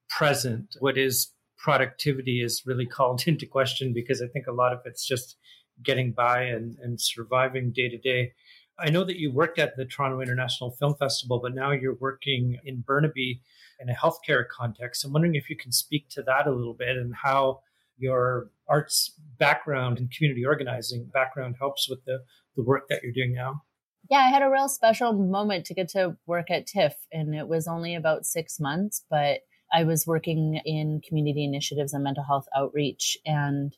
present, 0.09 0.75
what 0.79 0.97
is 0.97 1.31
productivity 1.57 2.41
is 2.41 2.63
really 2.65 2.85
called 2.97 3.27
into 3.27 3.45
question 3.45 3.93
because 3.93 4.21
I 4.21 4.27
think 4.27 4.47
a 4.47 4.53
lot 4.53 4.73
of 4.73 4.79
it's 4.85 5.05
just 5.05 5.37
getting 5.83 6.11
by 6.11 6.43
and, 6.43 6.77
and 6.81 6.99
surviving 6.99 7.71
day 7.71 7.89
to 7.89 7.97
day. 7.97 8.33
I 8.79 8.89
know 8.89 9.03
that 9.03 9.17
you 9.17 9.31
worked 9.31 9.59
at 9.59 9.75
the 9.75 9.85
Toronto 9.85 10.21
International 10.21 10.71
Film 10.71 10.95
Festival, 10.99 11.39
but 11.39 11.55
now 11.55 11.71
you're 11.71 11.95
working 11.95 12.59
in 12.63 12.81
Burnaby 12.81 13.41
in 13.79 13.89
a 13.89 13.93
healthcare 13.93 14.43
context. 14.47 15.05
I'm 15.05 15.13
wondering 15.13 15.35
if 15.35 15.49
you 15.49 15.55
can 15.55 15.71
speak 15.71 16.09
to 16.09 16.23
that 16.23 16.47
a 16.47 16.51
little 16.51 16.73
bit 16.73 16.97
and 16.97 17.13
how 17.15 17.61
your 17.97 18.49
arts 18.69 19.13
background 19.39 19.99
and 19.99 20.11
community 20.11 20.45
organizing 20.45 21.09
background 21.13 21.55
helps 21.59 21.89
with 21.89 22.03
the, 22.05 22.19
the 22.55 22.63
work 22.63 22.87
that 22.89 23.01
you're 23.03 23.11
doing 23.11 23.33
now. 23.33 23.63
Yeah, 24.09 24.19
I 24.19 24.29
had 24.29 24.41
a 24.41 24.49
real 24.49 24.69
special 24.69 25.13
moment 25.13 25.65
to 25.65 25.73
get 25.73 25.89
to 25.89 26.15
work 26.25 26.49
at 26.49 26.65
TIFF, 26.65 26.93
and 27.11 27.35
it 27.35 27.47
was 27.47 27.67
only 27.67 27.93
about 27.93 28.25
six 28.25 28.59
months, 28.59 29.03
but 29.09 29.39
I 29.73 29.83
was 29.83 30.07
working 30.07 30.61
in 30.63 31.01
community 31.05 31.43
initiatives 31.43 31.93
and 31.93 32.03
mental 32.03 32.23
health 32.23 32.47
outreach, 32.55 33.17
and 33.25 33.75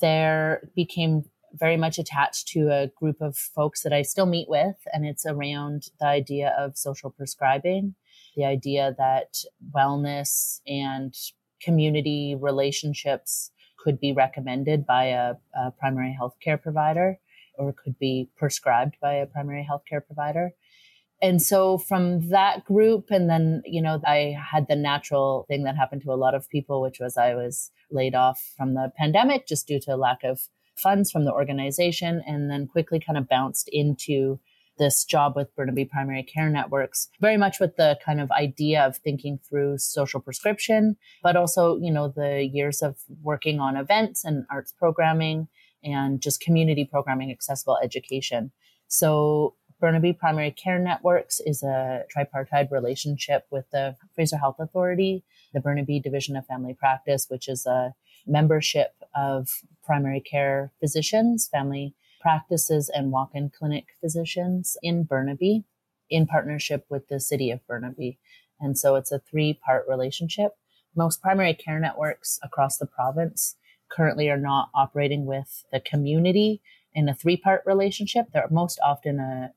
there 0.00 0.70
became 0.76 1.24
very 1.52 1.76
much 1.76 1.98
attached 1.98 2.48
to 2.48 2.68
a 2.70 2.88
group 2.96 3.20
of 3.20 3.36
folks 3.36 3.82
that 3.82 3.92
I 3.92 4.02
still 4.02 4.26
meet 4.26 4.48
with, 4.48 4.76
and 4.92 5.04
it's 5.04 5.26
around 5.26 5.88
the 5.98 6.06
idea 6.06 6.54
of 6.56 6.76
social 6.76 7.10
prescribing, 7.10 7.94
the 8.36 8.44
idea 8.44 8.94
that 8.98 9.38
wellness 9.74 10.60
and 10.66 11.14
community 11.60 12.36
relationships 12.38 13.50
could 13.78 13.98
be 13.98 14.12
recommended 14.12 14.86
by 14.86 15.06
a, 15.06 15.34
a 15.54 15.70
primary 15.78 16.12
health 16.12 16.36
care 16.42 16.58
provider 16.58 17.18
or 17.54 17.72
could 17.72 17.98
be 17.98 18.28
prescribed 18.36 18.96
by 19.00 19.14
a 19.14 19.26
primary 19.26 19.64
health 19.64 19.82
care 19.88 20.00
provider. 20.00 20.52
And 21.22 21.40
so 21.40 21.78
from 21.78 22.28
that 22.28 22.64
group, 22.66 23.06
and 23.10 23.30
then, 23.30 23.62
you 23.64 23.80
know, 23.80 24.00
I 24.06 24.36
had 24.38 24.66
the 24.68 24.76
natural 24.76 25.46
thing 25.48 25.64
that 25.64 25.76
happened 25.76 26.02
to 26.02 26.12
a 26.12 26.14
lot 26.14 26.34
of 26.34 26.48
people, 26.50 26.82
which 26.82 27.00
was 27.00 27.16
I 27.16 27.34
was 27.34 27.70
laid 27.90 28.14
off 28.14 28.52
from 28.56 28.74
the 28.74 28.92
pandemic 28.98 29.46
just 29.46 29.66
due 29.66 29.80
to 29.80 29.96
lack 29.96 30.24
of 30.24 30.48
funds 30.74 31.10
from 31.10 31.24
the 31.24 31.32
organization, 31.32 32.22
and 32.26 32.50
then 32.50 32.66
quickly 32.66 33.00
kind 33.00 33.16
of 33.16 33.28
bounced 33.28 33.70
into 33.72 34.38
this 34.78 35.04
job 35.04 35.34
with 35.36 35.54
Burnaby 35.54 35.84
Primary 35.84 36.22
Care 36.22 36.48
Networks, 36.48 37.08
very 37.20 37.36
much 37.36 37.60
with 37.60 37.76
the 37.76 37.98
kind 38.04 38.20
of 38.20 38.30
idea 38.30 38.84
of 38.84 38.96
thinking 38.98 39.38
through 39.38 39.78
social 39.78 40.20
prescription, 40.20 40.96
but 41.22 41.36
also, 41.36 41.78
you 41.78 41.90
know, 41.90 42.08
the 42.08 42.44
years 42.44 42.82
of 42.82 42.96
working 43.22 43.60
on 43.60 43.76
events 43.76 44.24
and 44.24 44.44
arts 44.50 44.72
programming 44.72 45.48
and 45.82 46.20
just 46.20 46.40
community 46.40 46.84
programming, 46.84 47.30
accessible 47.30 47.78
education. 47.82 48.50
So 48.88 49.54
Burnaby 49.80 50.12
Primary 50.12 50.50
Care 50.50 50.78
Networks 50.78 51.40
is 51.40 51.62
a 51.62 52.04
tripartite 52.10 52.70
relationship 52.70 53.46
with 53.50 53.68
the 53.70 53.96
Fraser 54.14 54.38
Health 54.38 54.56
Authority, 54.58 55.24
the 55.52 55.60
Burnaby 55.60 56.00
Division 56.00 56.36
of 56.36 56.46
Family 56.46 56.74
Practice, 56.74 57.26
which 57.28 57.48
is 57.48 57.66
a 57.66 57.94
membership 58.26 58.94
of 59.14 59.48
primary 59.84 60.20
care 60.20 60.72
physicians, 60.80 61.48
family 61.48 61.94
practices, 62.26 62.90
and 62.92 63.12
walk 63.12 63.30
in 63.34 63.48
clinic 63.48 63.86
physicians 64.00 64.76
in 64.82 65.04
Burnaby 65.04 65.62
in 66.10 66.26
partnership 66.26 66.84
with 66.88 67.06
the 67.06 67.20
city 67.20 67.52
of 67.52 67.64
Burnaby. 67.68 68.18
And 68.58 68.76
so 68.76 68.96
it's 68.96 69.12
a 69.12 69.20
three 69.20 69.54
part 69.64 69.84
relationship. 69.88 70.56
Most 70.96 71.22
primary 71.22 71.54
care 71.54 71.78
networks 71.78 72.40
across 72.42 72.78
the 72.78 72.86
province 72.86 73.54
currently 73.88 74.28
are 74.28 74.36
not 74.36 74.70
operating 74.74 75.24
with 75.24 75.64
the 75.70 75.78
community 75.78 76.60
in 76.92 77.08
a 77.08 77.14
three 77.14 77.36
part 77.36 77.62
relationship. 77.64 78.26
They're 78.32 78.48
most 78.50 78.80
often 78.84 79.20
a, 79.20 79.52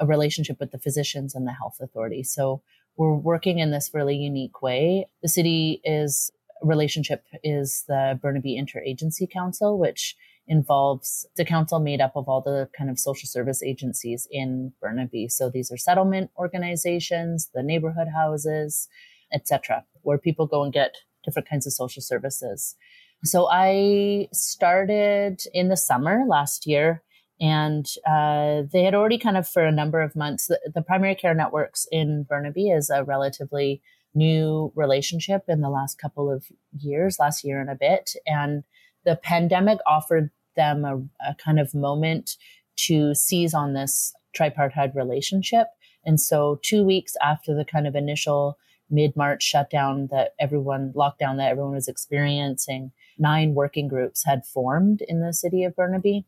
a 0.00 0.06
relationship 0.06 0.58
with 0.60 0.70
the 0.70 0.78
physicians 0.78 1.34
and 1.34 1.46
the 1.46 1.52
health 1.52 1.76
authority. 1.78 2.22
So 2.22 2.62
we're 2.96 3.12
working 3.12 3.58
in 3.58 3.70
this 3.70 3.90
really 3.92 4.16
unique 4.16 4.62
way. 4.62 5.08
The 5.20 5.28
city 5.28 5.82
is 5.84 6.30
relationship 6.62 7.26
is 7.44 7.84
the 7.86 8.18
Burnaby 8.22 8.58
Interagency 8.58 9.30
Council, 9.30 9.78
which 9.78 10.16
involves 10.48 11.26
the 11.36 11.44
council 11.44 11.78
made 11.78 12.00
up 12.00 12.12
of 12.16 12.28
all 12.28 12.40
the 12.40 12.68
kind 12.76 12.88
of 12.90 12.98
social 12.98 13.28
service 13.28 13.62
agencies 13.62 14.26
in 14.30 14.72
Burnaby. 14.80 15.28
So 15.28 15.50
these 15.50 15.70
are 15.70 15.76
settlement 15.76 16.30
organizations, 16.38 17.50
the 17.54 17.62
neighborhood 17.62 18.08
houses, 18.14 18.88
etc., 19.32 19.84
where 20.02 20.18
people 20.18 20.46
go 20.46 20.64
and 20.64 20.72
get 20.72 20.96
different 21.24 21.48
kinds 21.48 21.66
of 21.66 21.74
social 21.74 22.02
services. 22.02 22.76
So 23.24 23.48
I 23.50 24.28
started 24.32 25.42
in 25.52 25.68
the 25.68 25.76
summer 25.76 26.24
last 26.26 26.66
year, 26.66 27.02
and 27.40 27.86
uh, 28.06 28.62
they 28.72 28.84
had 28.84 28.94
already 28.94 29.18
kind 29.18 29.36
of 29.36 29.46
for 29.46 29.64
a 29.64 29.72
number 29.72 30.00
of 30.00 30.16
months. 30.16 30.46
The, 30.46 30.58
the, 30.74 30.82
primary 30.82 31.14
care 31.14 31.34
networks 31.34 31.86
in 31.92 32.24
Burnaby 32.28 32.70
is 32.70 32.90
a 32.90 33.04
relatively 33.04 33.82
new 34.14 34.72
relationship 34.74 35.44
in 35.48 35.60
the 35.60 35.68
last 35.68 35.98
couple 35.98 36.32
of 36.32 36.46
years, 36.76 37.18
last 37.20 37.44
year 37.44 37.60
and 37.60 37.70
a 37.70 37.74
bit, 37.74 38.14
and 38.26 38.64
the 39.04 39.16
pandemic 39.16 39.78
offered 39.86 40.30
them 40.58 40.84
a, 40.84 40.96
a 41.30 41.34
kind 41.36 41.58
of 41.58 41.74
moment 41.74 42.36
to 42.76 43.14
seize 43.14 43.54
on 43.54 43.72
this 43.72 44.12
tripartite 44.34 44.94
relationship. 44.94 45.68
And 46.04 46.20
so, 46.20 46.60
two 46.62 46.84
weeks 46.84 47.16
after 47.22 47.54
the 47.54 47.64
kind 47.64 47.86
of 47.86 47.94
initial 47.94 48.58
mid 48.90 49.16
March 49.16 49.42
shutdown 49.42 50.08
that 50.10 50.34
everyone, 50.38 50.92
lockdown 50.94 51.36
that 51.38 51.50
everyone 51.50 51.74
was 51.74 51.88
experiencing, 51.88 52.92
nine 53.18 53.54
working 53.54 53.88
groups 53.88 54.24
had 54.24 54.46
formed 54.46 55.02
in 55.08 55.20
the 55.20 55.32
city 55.32 55.64
of 55.64 55.76
Burnaby. 55.76 56.24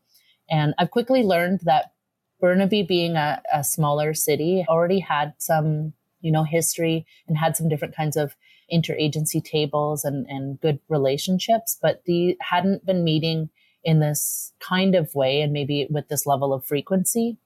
And 0.49 0.73
I've 0.77 0.91
quickly 0.91 1.23
learned 1.23 1.61
that 1.63 1.93
Burnaby, 2.39 2.83
being 2.83 3.15
a, 3.15 3.41
a 3.53 3.63
smaller 3.63 4.13
city, 4.13 4.65
already 4.67 4.99
had 4.99 5.33
some, 5.37 5.93
you 6.21 6.31
know, 6.31 6.43
history 6.43 7.05
and 7.27 7.37
had 7.37 7.55
some 7.55 7.69
different 7.69 7.95
kinds 7.95 8.17
of 8.17 8.35
interagency 8.71 9.43
tables 9.43 10.03
and, 10.03 10.25
and 10.27 10.59
good 10.59 10.79
relationships, 10.89 11.77
but 11.81 12.01
they 12.07 12.37
hadn't 12.41 12.85
been 12.85 13.03
meeting 13.03 13.49
in 13.83 13.99
this 13.99 14.53
kind 14.59 14.95
of 14.95 15.13
way 15.15 15.41
and 15.41 15.51
maybe 15.51 15.87
with 15.89 16.07
this 16.07 16.25
level 16.25 16.53
of 16.53 16.65
frequency. 16.65 17.37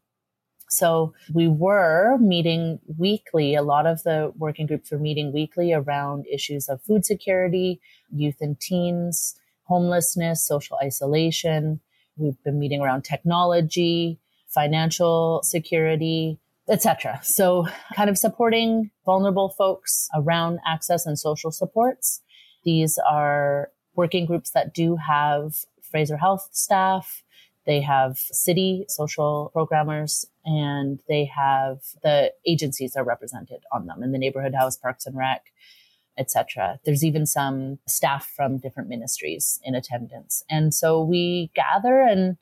So 0.69 1.13
we 1.33 1.47
were 1.47 2.17
meeting 2.17 2.79
weekly. 2.97 3.55
A 3.55 3.61
lot 3.61 3.85
of 3.85 4.03
the 4.03 4.33
working 4.37 4.65
groups 4.65 4.91
were 4.91 4.97
meeting 4.97 5.31
weekly 5.31 5.71
around 5.73 6.25
issues 6.31 6.67
of 6.67 6.81
food 6.81 7.05
security, 7.05 7.79
youth 8.11 8.37
and 8.41 8.59
teens, 8.59 9.35
homelessness, 9.63 10.45
social 10.45 10.77
isolation. 10.83 11.79
We've 12.17 12.41
been 12.43 12.59
meeting 12.59 12.81
around 12.81 13.03
technology, 13.03 14.19
financial 14.47 15.41
security, 15.43 16.39
etc. 16.69 17.19
So 17.23 17.67
kind 17.95 18.09
of 18.09 18.17
supporting 18.17 18.89
vulnerable 19.05 19.49
folks 19.49 20.07
around 20.15 20.59
access 20.65 21.05
and 21.05 21.17
social 21.19 21.51
supports. 21.51 22.21
These 22.63 22.97
are 23.07 23.69
working 23.95 24.25
groups 24.25 24.51
that 24.51 24.73
do 24.73 24.95
have 24.95 25.53
Fraser 25.95 26.17
Health 26.17 26.49
staff, 26.51 27.23
they 27.65 27.79
have 27.79 28.17
city 28.17 28.83
social 28.89 29.49
programmers 29.53 30.25
and 30.43 30.99
they 31.07 31.23
have 31.23 31.77
the 32.03 32.33
agencies 32.45 32.97
are 32.97 33.05
represented 33.05 33.63
on 33.71 33.85
them 33.85 34.03
in 34.03 34.11
the 34.11 34.17
neighborhood 34.17 34.53
house, 34.53 34.75
parks 34.75 35.05
and 35.05 35.15
rec, 35.15 35.53
etc. 36.17 36.81
There's 36.83 37.05
even 37.05 37.25
some 37.25 37.79
staff 37.87 38.29
from 38.35 38.57
different 38.57 38.89
ministries 38.89 39.61
in 39.63 39.73
attendance. 39.73 40.43
And 40.49 40.73
so 40.73 41.01
we 41.01 41.49
gather 41.55 42.01
and 42.01 42.35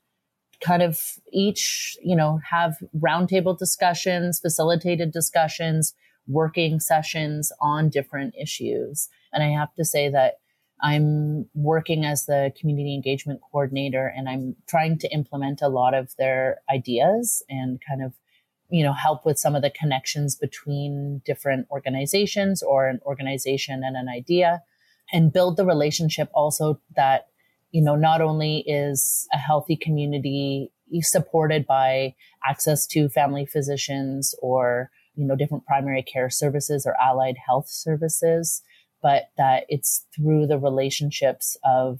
kind 0.59 0.81
of 0.81 1.19
each, 1.31 1.95
you 2.01 2.15
know, 2.15 2.39
have 2.49 2.77
roundtable 2.97 3.55
discussions, 3.55 4.39
facilitated 4.39 5.11
discussions, 5.11 5.93
working 6.25 6.79
sessions 6.79 7.51
on 7.61 7.89
different 7.89 8.33
issues. 8.35 9.09
And 9.31 9.43
I 9.43 9.49
have 9.49 9.75
to 9.75 9.85
say 9.85 10.09
that 10.09 10.39
I'm 10.81 11.47
working 11.53 12.03
as 12.03 12.25
the 12.25 12.51
community 12.59 12.93
engagement 12.93 13.41
coordinator 13.41 14.07
and 14.07 14.27
I'm 14.27 14.55
trying 14.67 14.97
to 14.99 15.13
implement 15.13 15.61
a 15.61 15.69
lot 15.69 15.93
of 15.93 16.13
their 16.17 16.61
ideas 16.69 17.43
and 17.49 17.79
kind 17.87 18.03
of, 18.03 18.13
you 18.69 18.83
know, 18.83 18.93
help 18.93 19.25
with 19.25 19.39
some 19.39 19.55
of 19.55 19.61
the 19.61 19.69
connections 19.69 20.35
between 20.35 21.21
different 21.25 21.67
organizations 21.71 22.61
or 22.61 22.87
an 22.87 22.99
organization 23.05 23.81
and 23.83 23.95
an 23.95 24.09
idea 24.09 24.61
and 25.11 25.31
build 25.31 25.57
the 25.57 25.65
relationship 25.65 26.29
also 26.33 26.79
that, 26.95 27.27
you 27.71 27.81
know, 27.81 27.95
not 27.95 28.21
only 28.21 28.59
is 28.67 29.27
a 29.33 29.37
healthy 29.37 29.75
community 29.75 30.71
supported 31.01 31.65
by 31.65 32.13
access 32.45 32.85
to 32.87 33.09
family 33.09 33.45
physicians 33.45 34.35
or, 34.41 34.89
you 35.15 35.25
know, 35.25 35.35
different 35.35 35.65
primary 35.65 36.03
care 36.03 36.29
services 36.29 36.85
or 36.85 36.95
allied 37.01 37.35
health 37.45 37.67
services, 37.69 38.61
but 39.03 39.25
that 39.37 39.65
it's 39.67 40.07
through 40.15 40.47
the 40.47 40.57
relationships 40.57 41.57
of 41.63 41.99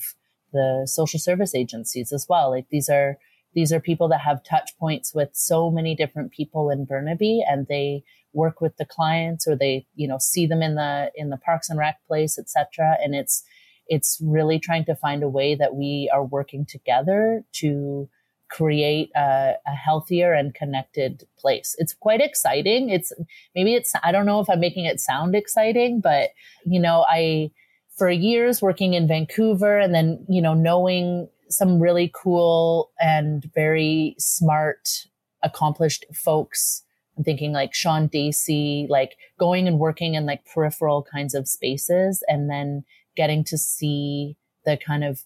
the 0.54 0.88
social 0.90 1.20
service 1.20 1.54
agencies 1.54 2.14
as 2.14 2.26
well. 2.30 2.52
Like 2.52 2.68
these 2.72 2.90
are 2.90 3.18
these 3.54 3.72
are 3.72 3.80
people 3.80 4.08
that 4.08 4.22
have 4.22 4.44
touch 4.44 4.72
points 4.80 5.14
with 5.14 5.30
so 5.34 5.70
many 5.70 5.96
different 5.96 6.32
people 6.32 6.72
in 6.72 6.86
Burnaby 6.86 7.44
and 7.48 7.68
they 7.68 8.04
work 8.34 8.62
with 8.62 8.78
the 8.78 8.86
clients 8.86 9.48
or 9.48 9.56
they, 9.56 9.86
you 9.94 10.08
know, 10.08 10.18
see 10.20 10.48
them 10.48 10.64
in 10.64 10.76
the 10.76 11.12
in 11.16 11.30
the 11.30 11.38
parks 11.38 11.70
and 11.70 11.78
rec 11.78 11.98
place, 12.08 12.40
etc. 12.40 12.98
And 13.04 13.14
it's 13.14 13.44
it's 13.88 14.20
really 14.24 14.60
trying 14.60 14.86
to 14.86 14.96
find 14.96 15.24
a 15.24 15.30
way 15.30 15.56
that 15.56 15.76
we 15.76 16.10
are 16.14 16.24
working 16.24 16.66
together 16.66 17.44
to 17.54 18.10
create 18.54 19.10
a, 19.16 19.56
a, 19.66 19.72
healthier 19.72 20.34
and 20.34 20.54
connected 20.54 21.24
place. 21.40 21.76
It's 21.80 21.94
quite 21.94 22.22
exciting. 22.22 22.90
It's 22.90 23.12
maybe 23.56 23.74
it's, 23.74 23.94
I 24.04 24.12
don't 24.12 24.28
know 24.28 24.40
if 24.42 24.50
I'm 24.50 24.60
making 24.60 24.86
it 24.86 25.00
sound 25.00 25.34
exciting, 25.36 26.02
but 26.02 26.30
you 26.64 26.80
know, 26.80 27.04
I, 27.10 27.52
for 27.98 28.10
years 28.10 28.62
working 28.62 28.94
in 28.94 29.08
Vancouver 29.08 29.80
and 29.80 29.94
then, 29.94 30.24
you 30.30 30.42
know, 30.42 30.54
knowing 30.54 31.30
some 31.50 31.80
really 31.80 32.12
cool 32.14 32.92
and 33.00 33.50
very 33.56 34.16
smart, 34.20 35.08
accomplished 35.42 36.06
folks. 36.14 36.84
I'm 37.18 37.24
thinking 37.24 37.54
like 37.54 37.74
Sean 37.74 38.08
Dacey, 38.08 38.88
like 38.90 39.18
going 39.40 39.68
and 39.68 39.80
working 39.80 40.16
in 40.16 40.26
like 40.26 40.46
peripheral 40.46 41.04
kinds 41.04 41.34
of 41.34 41.48
spaces 41.48 42.24
and 42.28 42.50
then 42.50 42.84
getting 43.16 43.44
to 43.46 43.58
see 43.58 44.36
the 44.66 44.78
kind 44.78 45.04
of 45.04 45.24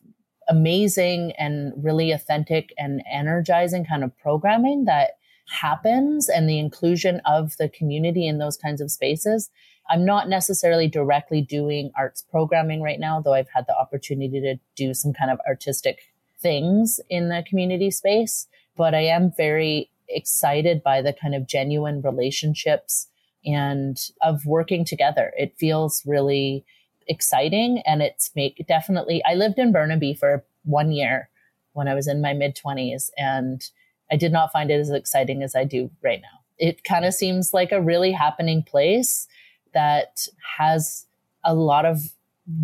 amazing 0.49 1.33
and 1.38 1.73
really 1.75 2.12
authentic 2.12 2.73
and 2.77 3.03
energizing 3.12 3.86
kind 3.86 4.03
of 4.03 4.17
programming 4.17 4.86
that 4.86 5.12
happens 5.49 6.29
and 6.29 6.49
the 6.49 6.60
inclusion 6.60 7.21
of 7.25 7.55
the 7.57 7.69
community 7.69 8.27
in 8.27 8.38
those 8.38 8.57
kinds 8.57 8.81
of 8.81 8.91
spaces. 8.91 9.49
I'm 9.89 10.05
not 10.05 10.27
necessarily 10.27 10.88
directly 10.88 11.41
doing 11.41 11.91
arts 11.97 12.21
programming 12.21 12.81
right 12.81 12.99
now, 12.99 13.21
though 13.21 13.33
I've 13.33 13.49
had 13.53 13.65
the 13.67 13.77
opportunity 13.77 14.41
to 14.41 14.55
do 14.75 14.93
some 14.93 15.13
kind 15.13 15.31
of 15.31 15.39
artistic 15.47 15.99
things 16.39 16.99
in 17.10 17.29
the 17.29 17.43
community 17.47 17.91
space. 17.91 18.47
But 18.75 18.93
I 18.93 19.05
am 19.05 19.31
very 19.36 19.89
excited 20.10 20.83
by 20.83 21.01
the 21.01 21.13
kind 21.13 21.36
of 21.36 21.47
genuine 21.47 22.01
relationships 22.01 23.07
and 23.45 23.97
of 24.21 24.45
working 24.45 24.83
together. 24.83 25.33
It 25.38 25.55
feels 25.57 26.03
really 26.05 26.65
exciting 27.07 27.81
and 27.85 28.01
it's 28.01 28.31
make 28.35 28.63
definitely 28.67 29.21
I 29.25 29.35
lived 29.35 29.59
in 29.59 29.71
Burnaby 29.71 30.13
for 30.13 30.43
one 30.63 30.91
year 30.91 31.29
when 31.73 31.87
I 31.87 31.93
was 31.93 32.07
in 32.07 32.21
my 32.21 32.33
mid 32.33 32.55
20s 32.55 33.09
and 33.17 33.63
I 34.11 34.15
did 34.15 34.31
not 34.31 34.51
find 34.51 34.71
it 34.71 34.79
as 34.79 34.89
exciting 34.89 35.43
as 35.43 35.55
I 35.55 35.63
do 35.63 35.89
right 36.03 36.21
now. 36.21 36.39
It 36.57 36.83
kind 36.83 37.05
of 37.05 37.13
seems 37.13 37.53
like 37.53 37.71
a 37.71 37.81
really 37.81 38.11
happening 38.11 38.63
place 38.63 39.27
that 39.73 40.27
has 40.57 41.05
a 41.43 41.53
lot 41.53 41.85
of 41.85 42.01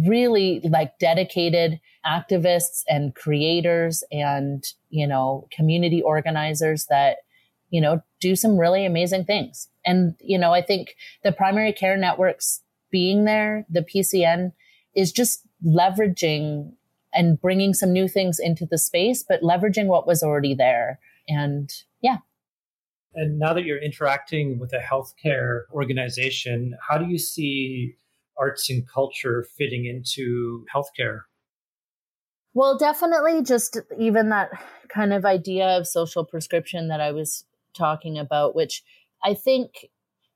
really 0.06 0.62
like 0.64 0.98
dedicated 0.98 1.80
activists 2.06 2.84
and 2.88 3.14
creators 3.16 4.04
and, 4.12 4.66
you 4.90 5.06
know, 5.06 5.48
community 5.52 6.02
organizers 6.02 6.86
that, 6.86 7.18
you 7.70 7.82
know, 7.82 8.02
do 8.20 8.36
some 8.36 8.58
really 8.58 8.86
amazing 8.86 9.26
things. 9.26 9.68
And, 9.86 10.16
you 10.22 10.38
know, 10.38 10.54
I 10.54 10.62
think 10.62 10.96
the 11.24 11.32
primary 11.32 11.74
care 11.74 11.98
networks 11.98 12.62
being 12.94 13.26
there, 13.26 13.66
the 13.70 13.82
PCN 13.82 14.54
is 14.96 15.12
just 15.12 15.42
leveraging 15.66 16.72
and 17.14 17.42
bringing 17.42 17.74
some 17.74 17.92
new 17.92 18.08
things 18.08 18.40
into 18.40 18.66
the 18.66 18.78
space, 18.78 19.26
but 19.28 19.42
leveraging 19.42 19.88
what 19.88 20.06
was 20.08 20.22
already 20.24 20.54
there. 20.54 21.00
And 21.28 21.74
yeah. 22.02 22.18
And 23.16 23.40
now 23.40 23.54
that 23.54 23.66
you're 23.66 23.82
interacting 23.82 24.60
with 24.60 24.74
a 24.74 24.80
healthcare 24.80 25.64
organization, 25.72 26.76
how 26.88 26.98
do 26.98 27.06
you 27.06 27.18
see 27.18 27.96
arts 28.38 28.70
and 28.70 28.88
culture 28.88 29.46
fitting 29.58 29.86
into 29.86 30.66
healthcare? 30.74 31.22
Well, 32.54 32.78
definitely 32.78 33.42
just 33.44 33.80
even 34.00 34.30
that 34.30 34.52
kind 34.90 35.14
of 35.14 35.26
idea 35.26 35.78
of 35.78 35.88
social 35.88 36.24
prescription 36.24 36.88
that 36.90 37.02
I 37.02 37.12
was 37.12 37.46
talking 37.76 38.20
about, 38.20 38.56
which 38.56 38.84
I 39.24 39.34
think 39.34 39.88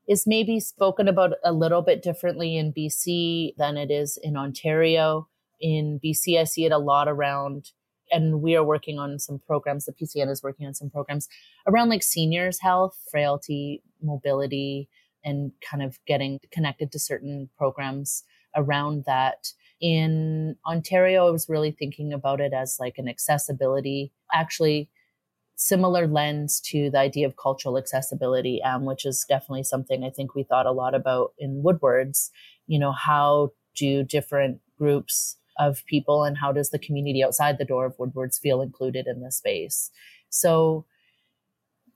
is 0.08 0.26
maybe 0.26 0.58
spoken 0.58 1.06
about 1.06 1.34
a 1.44 1.52
little 1.52 1.82
bit 1.82 2.02
differently 2.02 2.56
in 2.56 2.72
BC 2.72 3.54
than 3.56 3.76
it 3.76 3.90
is 3.90 4.18
in 4.22 4.36
Ontario. 4.36 5.28
In 5.60 6.00
BC, 6.02 6.40
I 6.40 6.44
see 6.44 6.64
it 6.64 6.72
a 6.72 6.78
lot 6.78 7.08
around, 7.08 7.72
and 8.10 8.40
we 8.40 8.56
are 8.56 8.64
working 8.64 8.98
on 8.98 9.18
some 9.18 9.38
programs. 9.46 9.84
The 9.84 9.92
PCN 9.92 10.30
is 10.30 10.42
working 10.42 10.66
on 10.66 10.74
some 10.74 10.88
programs 10.88 11.28
around 11.66 11.90
like 11.90 12.02
seniors' 12.02 12.60
health, 12.60 12.98
frailty, 13.10 13.82
mobility, 14.02 14.88
and 15.24 15.52
kind 15.68 15.82
of 15.82 15.98
getting 16.06 16.40
connected 16.50 16.90
to 16.92 16.98
certain 16.98 17.50
programs 17.58 18.24
around 18.56 19.04
that. 19.04 19.52
In 19.80 20.56
Ontario, 20.66 21.28
I 21.28 21.30
was 21.30 21.50
really 21.50 21.70
thinking 21.70 22.14
about 22.14 22.40
it 22.40 22.54
as 22.54 22.78
like 22.80 22.96
an 22.96 23.08
accessibility, 23.08 24.10
actually 24.32 24.88
similar 25.58 26.06
lens 26.06 26.60
to 26.60 26.88
the 26.88 26.98
idea 26.98 27.26
of 27.26 27.36
cultural 27.36 27.76
accessibility, 27.76 28.62
um, 28.62 28.84
which 28.84 29.04
is 29.04 29.26
definitely 29.28 29.64
something 29.64 30.04
I 30.04 30.10
think 30.10 30.34
we 30.34 30.44
thought 30.44 30.66
a 30.66 30.72
lot 30.72 30.94
about 30.94 31.32
in 31.36 31.64
Woodwards. 31.64 32.30
You 32.68 32.78
know, 32.78 32.92
how 32.92 33.50
do 33.76 34.04
different 34.04 34.60
groups 34.78 35.36
of 35.58 35.84
people 35.86 36.22
and 36.22 36.38
how 36.38 36.52
does 36.52 36.70
the 36.70 36.78
community 36.78 37.24
outside 37.24 37.58
the 37.58 37.64
door 37.64 37.86
of 37.86 37.98
Woodwards 37.98 38.38
feel 38.38 38.62
included 38.62 39.08
in 39.08 39.20
the 39.20 39.32
space? 39.32 39.90
So 40.30 40.86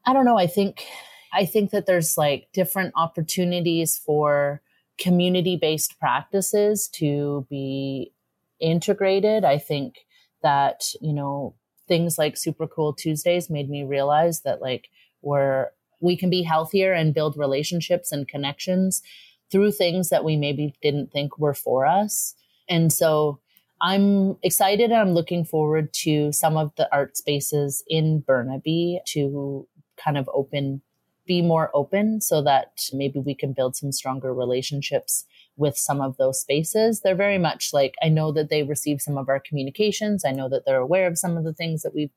I 0.04 0.12
don't 0.12 0.24
know. 0.24 0.38
I 0.38 0.48
think 0.48 0.84
I 1.32 1.46
think 1.46 1.70
that 1.70 1.86
there's 1.86 2.18
like 2.18 2.48
different 2.52 2.92
opportunities 2.96 3.96
for 3.96 4.60
community 4.98 5.56
based 5.56 6.00
practices 6.00 6.88
to 6.94 7.46
be 7.48 8.12
integrated. 8.58 9.44
I 9.44 9.58
think 9.58 9.98
that, 10.42 10.82
you 11.00 11.12
know, 11.12 11.54
things 11.92 12.16
like 12.16 12.38
super 12.38 12.66
cool 12.66 12.94
Tuesdays 12.94 13.50
made 13.50 13.68
me 13.68 13.84
realize 13.84 14.40
that 14.44 14.62
like 14.62 14.88
we're, 15.20 15.66
we 16.00 16.16
can 16.16 16.30
be 16.30 16.40
healthier 16.40 16.94
and 16.94 17.12
build 17.12 17.36
relationships 17.36 18.12
and 18.12 18.26
connections 18.26 19.02
through 19.50 19.72
things 19.72 20.08
that 20.08 20.24
we 20.24 20.34
maybe 20.34 20.74
didn't 20.80 21.12
think 21.12 21.38
were 21.38 21.52
for 21.52 21.84
us. 21.84 22.34
And 22.66 22.90
so 22.90 23.40
I'm 23.82 24.38
excited 24.42 24.90
and 24.90 25.00
I'm 25.00 25.12
looking 25.12 25.44
forward 25.44 25.92
to 26.04 26.32
some 26.32 26.56
of 26.56 26.74
the 26.76 26.88
art 26.90 27.18
spaces 27.18 27.84
in 27.88 28.20
Burnaby 28.20 29.00
to 29.08 29.68
kind 30.02 30.16
of 30.16 30.30
open 30.32 30.80
be 31.26 31.42
more 31.42 31.70
open 31.74 32.22
so 32.22 32.42
that 32.42 32.88
maybe 32.94 33.18
we 33.18 33.34
can 33.34 33.52
build 33.52 33.76
some 33.76 33.92
stronger 33.92 34.32
relationships 34.32 35.26
with 35.56 35.76
some 35.76 36.00
of 36.00 36.16
those 36.16 36.40
spaces. 36.40 37.00
They're 37.00 37.14
very 37.14 37.38
much 37.38 37.72
like 37.72 37.94
I 38.02 38.08
know 38.08 38.32
that 38.32 38.48
they 38.48 38.62
receive 38.62 39.00
some 39.00 39.18
of 39.18 39.28
our 39.28 39.40
communications. 39.40 40.24
I 40.24 40.32
know 40.32 40.48
that 40.48 40.64
they're 40.64 40.80
aware 40.80 41.06
of 41.06 41.18
some 41.18 41.36
of 41.36 41.44
the 41.44 41.52
things 41.52 41.82
that 41.82 41.94
we 41.94 42.10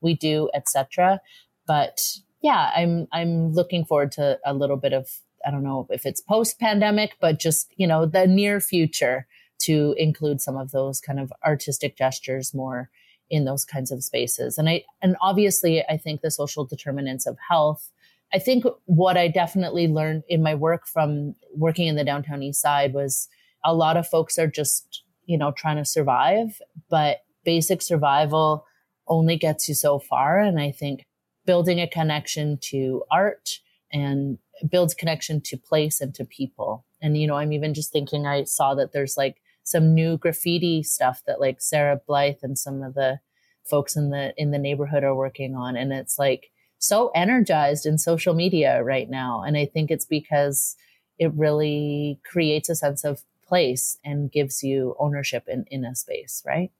we 0.00 0.14
do, 0.14 0.50
etc. 0.54 1.20
But 1.66 2.00
yeah, 2.42 2.70
I'm 2.74 3.06
I'm 3.12 3.52
looking 3.52 3.84
forward 3.84 4.12
to 4.12 4.38
a 4.44 4.54
little 4.54 4.76
bit 4.76 4.92
of 4.92 5.08
I 5.46 5.50
don't 5.50 5.64
know 5.64 5.86
if 5.90 6.06
it's 6.06 6.20
post 6.20 6.58
pandemic, 6.58 7.16
but 7.20 7.38
just 7.38 7.72
you 7.76 7.86
know 7.86 8.06
the 8.06 8.26
near 8.26 8.60
future 8.60 9.26
to 9.60 9.94
include 9.96 10.40
some 10.40 10.56
of 10.56 10.72
those 10.72 11.00
kind 11.00 11.20
of 11.20 11.32
artistic 11.44 11.96
gestures 11.96 12.52
more 12.52 12.90
in 13.30 13.44
those 13.44 13.64
kinds 13.64 13.90
of 13.90 14.04
spaces. 14.04 14.58
And 14.58 14.68
I 14.68 14.84
and 15.00 15.16
obviously 15.22 15.82
I 15.88 15.96
think 15.96 16.20
the 16.20 16.30
social 16.30 16.64
determinants 16.64 17.26
of 17.26 17.38
health 17.48 17.90
I 18.34 18.38
think 18.38 18.64
what 18.86 19.16
I 19.16 19.28
definitely 19.28 19.88
learned 19.88 20.22
in 20.28 20.42
my 20.42 20.54
work 20.54 20.86
from 20.86 21.34
working 21.54 21.86
in 21.86 21.96
the 21.96 22.04
downtown 22.04 22.42
east 22.42 22.60
side 22.60 22.94
was 22.94 23.28
a 23.64 23.74
lot 23.74 23.96
of 23.96 24.08
folks 24.08 24.38
are 24.38 24.46
just, 24.46 25.02
you 25.26 25.36
know, 25.36 25.52
trying 25.52 25.76
to 25.76 25.84
survive, 25.84 26.60
but 26.88 27.18
basic 27.44 27.82
survival 27.82 28.64
only 29.06 29.36
gets 29.36 29.68
you 29.68 29.74
so 29.74 29.98
far. 29.98 30.40
And 30.40 30.60
I 30.60 30.70
think 30.70 31.04
building 31.44 31.80
a 31.80 31.88
connection 31.88 32.58
to 32.62 33.02
art 33.10 33.58
and 33.92 34.38
builds 34.70 34.94
connection 34.94 35.40
to 35.42 35.56
place 35.56 36.00
and 36.00 36.14
to 36.14 36.24
people. 36.24 36.86
And, 37.00 37.18
you 37.18 37.26
know, 37.26 37.34
I'm 37.34 37.52
even 37.52 37.74
just 37.74 37.92
thinking 37.92 38.26
I 38.26 38.44
saw 38.44 38.74
that 38.76 38.92
there's 38.92 39.16
like 39.16 39.42
some 39.64 39.94
new 39.94 40.16
graffiti 40.16 40.82
stuff 40.82 41.22
that 41.26 41.40
like 41.40 41.60
Sarah 41.60 42.00
Blythe 42.06 42.38
and 42.42 42.58
some 42.58 42.82
of 42.82 42.94
the 42.94 43.20
folks 43.64 43.96
in 43.96 44.10
the 44.10 44.32
in 44.36 44.50
the 44.50 44.58
neighborhood 44.58 45.04
are 45.04 45.14
working 45.14 45.54
on. 45.54 45.76
And 45.76 45.92
it's 45.92 46.18
like 46.18 46.50
so 46.82 47.12
energized 47.14 47.86
in 47.86 47.96
social 47.96 48.34
media 48.34 48.82
right 48.82 49.08
now. 49.08 49.40
And 49.42 49.56
I 49.56 49.66
think 49.66 49.90
it's 49.90 50.04
because 50.04 50.76
it 51.16 51.32
really 51.36 52.18
creates 52.24 52.68
a 52.68 52.74
sense 52.74 53.04
of 53.04 53.22
place 53.46 53.98
and 54.04 54.32
gives 54.32 54.64
you 54.64 54.96
ownership 54.98 55.44
in, 55.46 55.64
in 55.70 55.84
a 55.84 55.94
space, 55.94 56.42
right? 56.44 56.72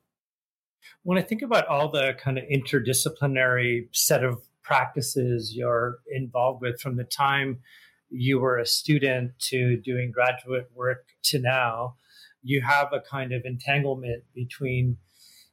When 1.04 1.18
I 1.18 1.22
think 1.22 1.42
about 1.42 1.68
all 1.68 1.88
the 1.88 2.14
kind 2.18 2.36
of 2.36 2.44
interdisciplinary 2.52 3.86
set 3.92 4.24
of 4.24 4.42
practices 4.64 5.54
you're 5.54 5.98
involved 6.10 6.62
with 6.62 6.80
from 6.80 6.96
the 6.96 7.04
time 7.04 7.60
you 8.10 8.40
were 8.40 8.58
a 8.58 8.66
student 8.66 9.38
to 9.50 9.76
doing 9.76 10.10
graduate 10.10 10.68
work 10.74 11.04
to 11.24 11.38
now, 11.38 11.94
you 12.42 12.60
have 12.62 12.88
a 12.92 13.00
kind 13.00 13.32
of 13.32 13.42
entanglement 13.44 14.24
between 14.34 14.96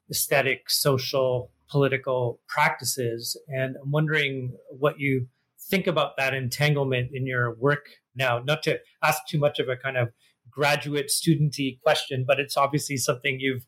aesthetic, 0.09 0.71
social, 0.71 1.51
political 1.69 2.39
practices. 2.47 3.39
And 3.47 3.75
I'm 3.81 3.91
wondering 3.91 4.57
what 4.69 4.99
you 4.99 5.27
think 5.69 5.87
about 5.87 6.17
that 6.17 6.33
entanglement 6.33 7.11
in 7.13 7.27
your 7.27 7.55
work 7.55 7.85
now. 8.15 8.39
Not 8.39 8.63
to 8.63 8.79
ask 9.03 9.25
too 9.27 9.39
much 9.39 9.59
of 9.59 9.69
a 9.69 9.75
kind 9.75 9.97
of 9.97 10.09
graduate 10.49 11.09
studenty 11.09 11.79
question, 11.81 12.25
but 12.27 12.39
it's 12.39 12.57
obviously 12.57 12.97
something 12.97 13.37
you've 13.39 13.67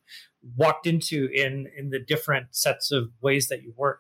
walked 0.56 0.88
into 0.88 1.30
in 1.34 1.68
in 1.78 1.90
the 1.90 2.00
different 2.00 2.48
sets 2.52 2.92
of 2.92 3.10
ways 3.22 3.48
that 3.50 3.62
you 3.62 3.74
work. 3.78 4.00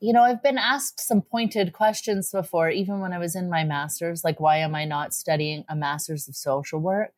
You 0.00 0.12
know, 0.12 0.22
I've 0.22 0.42
been 0.42 0.58
asked 0.58 1.00
some 1.00 1.22
pointed 1.22 1.72
questions 1.72 2.30
before, 2.30 2.70
even 2.70 3.00
when 3.00 3.12
I 3.12 3.18
was 3.18 3.34
in 3.34 3.50
my 3.50 3.64
master's, 3.64 4.22
like 4.24 4.40
why 4.40 4.58
am 4.58 4.74
I 4.74 4.84
not 4.84 5.12
studying 5.12 5.64
a 5.68 5.74
master's 5.74 6.28
of 6.28 6.36
social 6.36 6.78
work? 6.78 7.14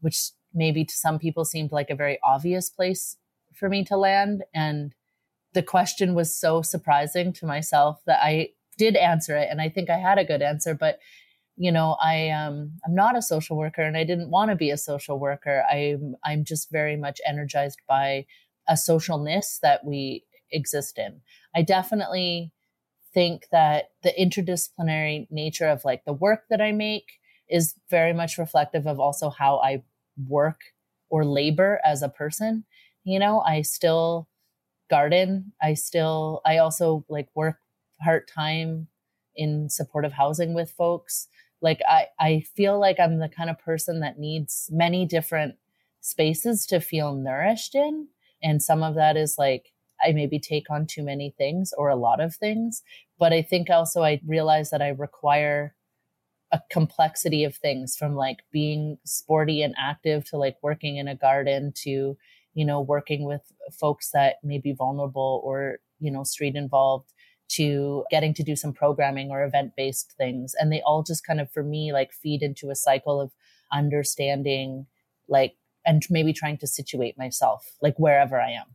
Which 0.00 0.30
maybe 0.54 0.84
to 0.84 0.94
some 0.94 1.18
people 1.18 1.44
seemed 1.44 1.72
like 1.72 1.90
a 1.90 1.96
very 1.96 2.18
obvious 2.24 2.70
place 2.70 3.16
for 3.54 3.68
me 3.68 3.84
to 3.84 3.96
land. 3.96 4.44
And 4.54 4.94
the 5.52 5.62
question 5.62 6.14
was 6.14 6.34
so 6.34 6.62
surprising 6.62 7.32
to 7.34 7.46
myself 7.46 8.00
that 8.06 8.20
I 8.22 8.50
did 8.76 8.96
answer 8.96 9.36
it. 9.36 9.48
And 9.50 9.60
I 9.60 9.68
think 9.68 9.88
I 9.88 9.98
had 9.98 10.18
a 10.18 10.24
good 10.24 10.42
answer, 10.42 10.74
but 10.74 10.98
you 11.56 11.70
know, 11.70 11.96
I 12.02 12.30
um 12.30 12.72
I'm 12.84 12.94
not 12.94 13.16
a 13.16 13.22
social 13.22 13.56
worker 13.56 13.82
and 13.82 13.96
I 13.96 14.04
didn't 14.04 14.30
want 14.30 14.50
to 14.50 14.56
be 14.56 14.70
a 14.70 14.76
social 14.76 15.18
worker. 15.18 15.64
I'm 15.70 16.16
I'm 16.24 16.44
just 16.44 16.70
very 16.70 16.96
much 16.96 17.20
energized 17.26 17.80
by 17.88 18.26
a 18.68 18.74
socialness 18.74 19.60
that 19.60 19.84
we 19.84 20.24
exist 20.50 20.98
in. 20.98 21.20
I 21.54 21.62
definitely 21.62 22.52
think 23.12 23.46
that 23.52 23.90
the 24.02 24.12
interdisciplinary 24.18 25.28
nature 25.30 25.68
of 25.68 25.84
like 25.84 26.04
the 26.04 26.12
work 26.12 26.40
that 26.50 26.60
I 26.60 26.72
make 26.72 27.20
is 27.48 27.74
very 27.88 28.12
much 28.12 28.38
reflective 28.38 28.86
of 28.86 28.98
also 28.98 29.30
how 29.30 29.58
I 29.58 29.84
work 30.26 30.60
or 31.10 31.24
labor 31.24 31.80
as 31.84 32.02
a 32.02 32.08
person. 32.08 32.64
You 33.04 33.18
know, 33.18 33.40
I 33.40 33.62
still 33.62 34.28
garden. 34.90 35.52
I 35.62 35.74
still, 35.74 36.40
I 36.44 36.58
also 36.58 37.04
like 37.08 37.28
work 37.34 37.58
part 38.02 38.28
time 38.28 38.88
in 39.36 39.68
supportive 39.68 40.12
housing 40.12 40.54
with 40.54 40.70
folks. 40.70 41.28
Like 41.60 41.80
I, 41.88 42.06
I 42.18 42.44
feel 42.54 42.78
like 42.78 43.00
I'm 43.00 43.18
the 43.18 43.28
kind 43.28 43.50
of 43.50 43.58
person 43.58 44.00
that 44.00 44.18
needs 44.18 44.68
many 44.72 45.06
different 45.06 45.56
spaces 46.00 46.66
to 46.66 46.80
feel 46.80 47.14
nourished 47.14 47.74
in. 47.74 48.08
And 48.42 48.62
some 48.62 48.82
of 48.82 48.94
that 48.94 49.16
is 49.16 49.36
like, 49.38 49.72
I 50.04 50.12
maybe 50.12 50.38
take 50.38 50.70
on 50.70 50.86
too 50.86 51.02
many 51.02 51.34
things 51.38 51.72
or 51.76 51.88
a 51.88 51.96
lot 51.96 52.20
of 52.20 52.34
things. 52.34 52.82
But 53.18 53.32
I 53.32 53.42
think 53.42 53.70
also 53.70 54.02
I 54.02 54.20
realize 54.26 54.70
that 54.70 54.82
I 54.82 54.88
require 54.88 55.74
a 56.52 56.60
complexity 56.70 57.44
of 57.44 57.56
things 57.56 57.96
from 57.96 58.14
like 58.14 58.38
being 58.52 58.98
sporty 59.04 59.62
and 59.62 59.74
active 59.78 60.24
to 60.26 60.36
like 60.36 60.56
working 60.62 60.98
in 60.98 61.08
a 61.08 61.14
garden 61.16 61.72
to, 61.84 62.16
you 62.54 62.64
know, 62.64 62.80
working 62.80 63.24
with 63.24 63.42
folks 63.72 64.10
that 64.12 64.36
may 64.42 64.58
be 64.58 64.72
vulnerable 64.72 65.42
or, 65.44 65.78
you 65.98 66.10
know, 66.10 66.22
street 66.22 66.54
involved 66.54 67.12
to 67.48 68.04
getting 68.10 68.32
to 68.34 68.42
do 68.42 68.56
some 68.56 68.72
programming 68.72 69.30
or 69.30 69.44
event 69.44 69.72
based 69.76 70.14
things. 70.16 70.54
And 70.58 70.72
they 70.72 70.80
all 70.82 71.02
just 71.02 71.26
kind 71.26 71.40
of, 71.40 71.50
for 71.50 71.62
me, 71.62 71.92
like 71.92 72.12
feed 72.12 72.42
into 72.42 72.70
a 72.70 72.74
cycle 72.74 73.20
of 73.20 73.32
understanding, 73.72 74.86
like, 75.28 75.56
and 75.84 76.02
maybe 76.08 76.32
trying 76.32 76.56
to 76.58 76.66
situate 76.66 77.18
myself, 77.18 77.76
like 77.82 77.98
wherever 77.98 78.40
I 78.40 78.52
am. 78.52 78.66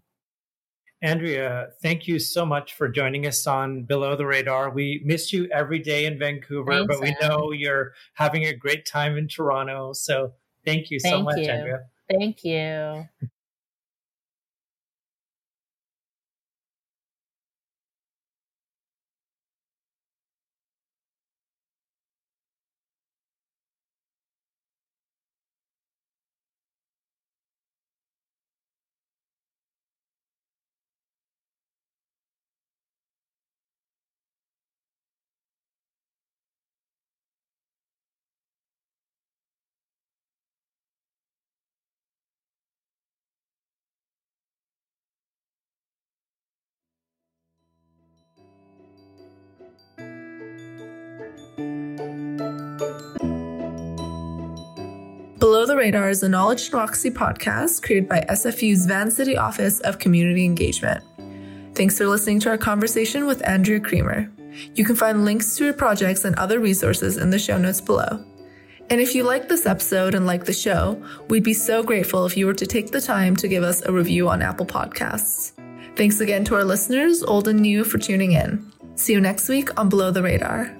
Andrea, 1.01 1.69
thank 1.82 2.07
you 2.07 2.19
so 2.19 2.45
much 2.45 2.73
for 2.73 2.89
joining 2.89 3.25
us 3.25 3.47
on 3.47 3.84
Below 3.84 4.17
the 4.17 4.25
Radar. 4.25 4.69
We 4.69 5.01
miss 5.05 5.32
you 5.32 5.47
every 5.51 5.80
day 5.80 6.05
in 6.05 6.19
Vancouver, 6.19 6.73
Thanks, 6.73 6.88
but 6.93 7.01
we 7.01 7.15
know 7.21 7.53
you're 7.53 7.93
having 8.15 8.45
a 8.45 8.53
great 8.53 8.86
time 8.86 9.17
in 9.17 9.30
Toronto. 9.30 9.93
So 9.93 10.34
thank 10.65 10.91
you 10.91 10.99
so 10.99 11.09
thank 11.09 11.23
much, 11.23 11.38
you. 11.38 11.49
Andrea. 11.49 11.80
Thank 12.11 12.43
you. 12.43 13.07
Below 55.50 55.66
the 55.66 55.76
Radar 55.76 56.12
is 56.12 56.22
a 56.22 56.30
Knowledge 56.30 56.70
Democracy 56.70 57.10
podcast 57.10 57.82
created 57.82 58.08
by 58.08 58.24
SFU's 58.30 58.86
Vancity 58.86 59.36
Office 59.36 59.80
of 59.80 59.97
Community 59.97 60.45
Engagement. 60.45 61.04
Thanks 61.74 61.97
for 61.97 62.06
listening 62.06 62.39
to 62.41 62.50
our 62.50 62.58
conversation 62.60 63.26
with 63.26 63.43
Andrea 63.47 63.80
Creamer. 63.80 64.32
You 64.76 64.86
can 64.86 64.95
find 64.95 65.26
links 65.26 65.56
to 65.56 65.66
her 65.66 65.74
projects 65.74 66.24
and 66.24 66.36
other 66.36 66.60
resources 66.60 67.18
in 67.18 67.32
the 67.32 67.39
show 67.39 67.58
notes 67.58 67.82
below. 67.82 68.24
And 68.91 69.02
if 69.02 69.16
you 69.16 69.24
like 69.24 69.50
this 69.50 69.66
episode 69.66 70.14
and 70.14 70.28
like 70.28 70.45
the 70.45 70.54
show, 70.54 71.04
we'd 71.30 71.43
be 71.43 71.56
so 71.56 71.82
grateful 71.82 72.28
if 72.28 72.38
you 72.38 72.45
were 72.45 72.54
to 72.54 72.68
take 72.68 72.91
the 72.91 73.02
time 73.02 73.36
to 73.38 73.47
give 73.47 73.64
us 73.64 73.82
a 73.82 73.91
review 73.91 74.30
on 74.30 74.43
Apple 74.43 74.68
Podcasts. 74.68 75.54
Thanks 75.95 76.20
again 76.20 76.45
to 76.45 76.54
our 76.54 76.64
listeners, 76.64 77.24
old 77.24 77.47
and 77.47 77.60
new, 77.60 77.84
for 77.84 77.97
tuning 77.97 78.34
in. 78.34 78.72
See 78.93 79.14
you 79.14 79.20
next 79.20 79.50
week 79.50 79.76
on 79.80 79.89
Below 79.89 80.12
the 80.12 80.22
Radar. 80.22 80.78